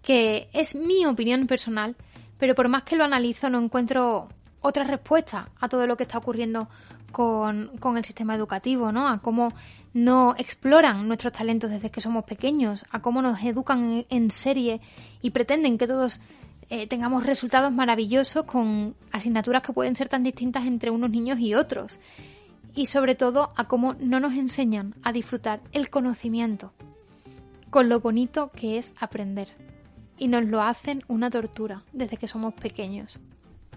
que 0.02 0.50
es 0.52 0.74
mi 0.74 1.06
opinión 1.06 1.46
personal, 1.46 1.96
pero 2.38 2.54
por 2.54 2.68
más 2.68 2.82
que 2.82 2.96
lo 2.96 3.04
analizo 3.04 3.48
no 3.48 3.58
encuentro 3.58 4.28
otra 4.60 4.84
respuesta 4.84 5.48
a 5.60 5.68
todo 5.68 5.86
lo 5.86 5.96
que 5.96 6.02
está 6.02 6.18
ocurriendo 6.18 6.68
con, 7.10 7.72
con 7.78 7.96
el 7.96 8.04
sistema 8.04 8.34
educativo, 8.34 8.92
¿no? 8.92 9.08
A 9.08 9.22
cómo 9.22 9.54
no 9.94 10.34
exploran 10.36 11.08
nuestros 11.08 11.32
talentos 11.32 11.70
desde 11.70 11.90
que 11.90 12.02
somos 12.02 12.24
pequeños, 12.24 12.84
a 12.90 13.00
cómo 13.00 13.22
nos 13.22 13.42
educan 13.42 14.04
en 14.10 14.30
serie 14.30 14.82
y 15.22 15.30
pretenden 15.30 15.78
que 15.78 15.86
todos 15.86 16.20
eh, 16.68 16.86
tengamos 16.86 17.24
resultados 17.24 17.72
maravillosos 17.72 18.44
con 18.44 18.94
asignaturas 19.12 19.62
que 19.62 19.72
pueden 19.72 19.96
ser 19.96 20.08
tan 20.08 20.22
distintas 20.22 20.66
entre 20.66 20.90
unos 20.90 21.10
niños 21.10 21.38
y 21.38 21.54
otros. 21.54 22.00
Y 22.74 22.86
sobre 22.86 23.14
todo 23.14 23.52
a 23.56 23.68
cómo 23.68 23.94
no 24.00 24.20
nos 24.20 24.34
enseñan 24.34 24.94
a 25.02 25.12
disfrutar 25.12 25.60
el 25.72 25.88
conocimiento 25.90 26.72
con 27.70 27.88
lo 27.88 28.00
bonito 28.00 28.50
que 28.54 28.78
es 28.78 28.94
aprender. 28.98 29.48
Y 30.18 30.28
nos 30.28 30.44
lo 30.44 30.62
hacen 30.62 31.04
una 31.08 31.30
tortura 31.30 31.84
desde 31.92 32.16
que 32.16 32.28
somos 32.28 32.54
pequeños. 32.54 33.18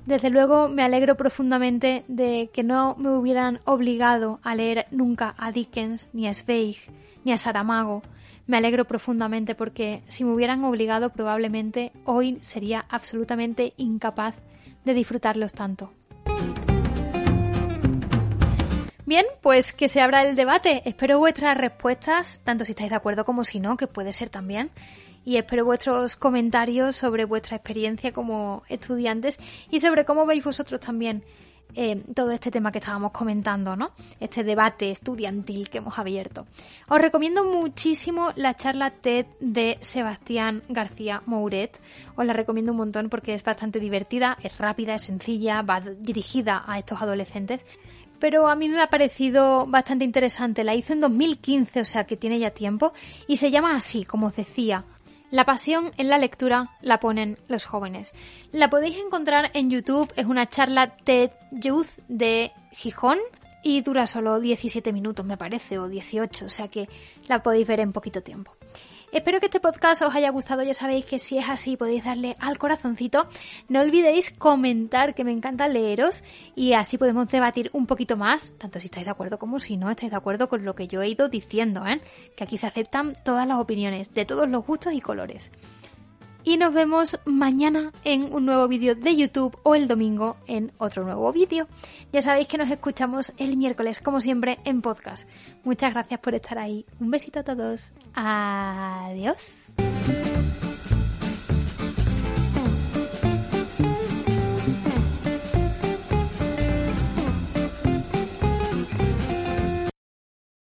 Desde 0.06 0.30
luego 0.30 0.69
me 0.69 0.84
alegro 0.84 1.15
profundamente 1.15 2.04
de 2.08 2.49
que 2.54 2.63
no 2.63 2.95
me 2.97 3.12
hubieran 3.12 3.60
obligado 3.65 4.39
a 4.41 4.56
leer 4.56 4.88
nunca 4.91 5.36
a 5.38 5.52
Dickens, 5.52 6.10
ni 6.13 6.28
a 6.28 6.34
Zweig, 6.34 6.78
ni 7.23 7.32
a 7.32 7.38
Saramago. 7.38 8.02
Me 8.49 8.57
alegro 8.57 8.85
profundamente 8.85 9.53
porque 9.53 10.01
si 10.07 10.23
me 10.23 10.33
hubieran 10.33 10.63
obligado 10.63 11.12
probablemente 11.12 11.91
hoy 12.03 12.39
sería 12.41 12.83
absolutamente 12.89 13.75
incapaz 13.77 14.33
de 14.85 14.95
disfrutarlos 14.95 15.53
tanto. 15.53 15.93
Bien, 19.05 19.27
pues 19.41 19.71
que 19.71 19.88
se 19.88 20.01
abra 20.01 20.23
el 20.23 20.35
debate. 20.35 20.81
Espero 20.85 21.19
vuestras 21.19 21.59
respuestas, 21.59 22.41
tanto 22.43 22.65
si 22.65 22.71
estáis 22.71 22.89
de 22.89 22.95
acuerdo 22.95 23.23
como 23.23 23.43
si 23.43 23.59
no, 23.59 23.77
que 23.77 23.85
puede 23.85 24.13
ser 24.13 24.29
también 24.29 24.71
y 25.23 25.38
espero 25.38 25.63
vuestros 25.63 26.15
comentarios 26.15 26.95
sobre 26.95 27.25
vuestra 27.25 27.55
experiencia 27.57 28.13
como 28.13 28.63
estudiantes 28.67 29.38
y 29.69 29.79
sobre 29.79 30.05
cómo 30.05 30.25
veis 30.25 30.43
vosotros 30.43 30.79
también 30.79 31.23
eh, 31.75 32.03
todo 32.15 32.32
este 32.32 32.51
tema 32.51 32.71
que 32.71 32.79
estábamos 32.79 33.12
comentando, 33.12 33.75
¿no? 33.75 33.91
Este 34.19 34.43
debate 34.43 34.91
estudiantil 34.91 35.69
que 35.69 35.77
hemos 35.79 35.99
abierto. 35.99 36.47
Os 36.88 36.99
recomiendo 36.99 37.43
muchísimo 37.43 38.32
la 38.36 38.55
charla 38.55 38.91
TED 38.91 39.25
de 39.39 39.77
Sebastián 39.82 40.63
García 40.69 41.21
Mouret. 41.25 41.79
Os 42.15 42.25
la 42.25 42.34
recomiendo 42.34 42.71
un 42.71 42.79
montón 42.79 43.10
porque 43.10 43.36
es 43.36 43.43
bastante 43.43 43.79
divertida, 43.79 44.38
es 44.43 44.58
rápida, 44.58 44.95
es 44.95 45.03
sencilla, 45.03 45.62
va 45.62 45.82
dirigida 45.82 46.63
a 46.65 46.79
estos 46.79 47.01
adolescentes. 47.01 47.62
Pero 48.19 48.49
a 48.49 48.55
mí 48.55 48.67
me 48.67 48.82
ha 48.82 48.88
parecido 48.88 49.65
bastante 49.65 50.03
interesante. 50.03 50.63
La 50.63 50.75
hizo 50.75 50.91
en 50.93 50.99
2015, 50.99 51.82
o 51.82 51.86
sea 51.86 52.03
que 52.03 52.17
tiene 52.17 52.38
ya 52.38 52.51
tiempo, 52.51 52.91
y 53.27 53.38
se 53.38 53.49
llama 53.49 53.75
así, 53.75 54.03
como 54.03 54.27
os 54.27 54.36
decía, 54.36 54.84
la 55.31 55.45
pasión 55.45 55.91
en 55.97 56.09
la 56.09 56.17
lectura 56.17 56.77
la 56.81 56.99
ponen 56.99 57.37
los 57.47 57.65
jóvenes. 57.65 58.13
La 58.51 58.69
podéis 58.69 58.97
encontrar 58.97 59.51
en 59.53 59.69
YouTube, 59.69 60.11
es 60.15 60.25
una 60.25 60.49
charla 60.49 60.95
TED 60.97 61.31
Youth 61.51 61.99
de 62.07 62.51
Gijón 62.71 63.19
y 63.63 63.81
dura 63.81 64.07
solo 64.07 64.39
17 64.39 64.93
minutos, 64.93 65.25
me 65.25 65.37
parece, 65.37 65.79
o 65.79 65.87
18, 65.87 66.45
o 66.45 66.49
sea 66.49 66.67
que 66.67 66.87
la 67.27 67.43
podéis 67.43 67.67
ver 67.67 67.79
en 67.79 67.91
poquito 67.91 68.21
tiempo. 68.21 68.55
Espero 69.11 69.39
que 69.39 69.47
este 69.47 69.59
podcast 69.59 70.03
os 70.03 70.13
haya 70.13 70.29
gustado. 70.29 70.61
Ya 70.61 70.75
sabéis 70.75 71.03
que 71.03 71.17
si 71.17 71.39
es 71.39 71.49
así 71.49 71.75
podéis 71.77 72.03
darle 72.03 72.37
al 72.39 72.59
corazoncito. 72.59 73.27
No 73.67 73.81
olvidéis 73.81 74.31
comentar, 74.31 75.15
que 75.15 75.23
me 75.23 75.31
encanta 75.31 75.67
leeros 75.67 76.23
y 76.55 76.73
así 76.73 76.99
podemos 76.99 77.27
debatir 77.29 77.71
un 77.73 77.87
poquito 77.87 78.17
más, 78.17 78.53
tanto 78.59 78.79
si 78.79 78.85
estáis 78.85 79.05
de 79.05 79.11
acuerdo 79.11 79.39
como 79.39 79.59
si 79.59 79.77
no 79.77 79.89
estáis 79.89 80.11
de 80.11 80.17
acuerdo 80.17 80.47
con 80.47 80.63
lo 80.63 80.75
que 80.75 80.87
yo 80.87 81.01
he 81.01 81.09
ido 81.09 81.27
diciendo, 81.27 81.87
¿eh? 81.87 82.01
que 82.35 82.43
aquí 82.43 82.57
se 82.57 82.67
aceptan 82.67 83.13
todas 83.23 83.47
las 83.47 83.57
opiniones, 83.57 84.13
de 84.13 84.25
todos 84.25 84.47
los 84.47 84.63
gustos 84.63 84.93
y 84.93 85.01
colores 85.01 85.51
y 86.49 86.57
nos 86.57 86.73
vemos 86.73 87.19
mañana 87.25 87.91
en 88.03 88.33
un 88.33 88.47
nuevo 88.47 88.67
vídeo 88.67 88.95
de 88.95 89.15
YouTube 89.15 89.55
o 89.62 89.75
el 89.75 89.88
domingo 89.88 90.35
en 90.47 90.71
otro 90.79 91.03
nuevo 91.03 91.31
vídeo. 91.31 91.67
Ya 92.12 92.23
sabéis 92.23 92.47
que 92.47 92.57
nos 92.57 92.71
escuchamos 92.71 93.33
el 93.38 93.55
miércoles, 93.55 93.99
como 93.99 94.19
siempre, 94.19 94.57
en 94.65 94.81
podcast. 94.81 95.27
Muchas 95.63 95.93
gracias 95.93 96.19
por 96.19 96.33
estar 96.33 96.57
ahí. 96.57 96.88
Un 96.99 97.12
besito 97.12 97.41
a 97.41 97.43
todos. 97.43 97.93
Adiós. 98.15 99.67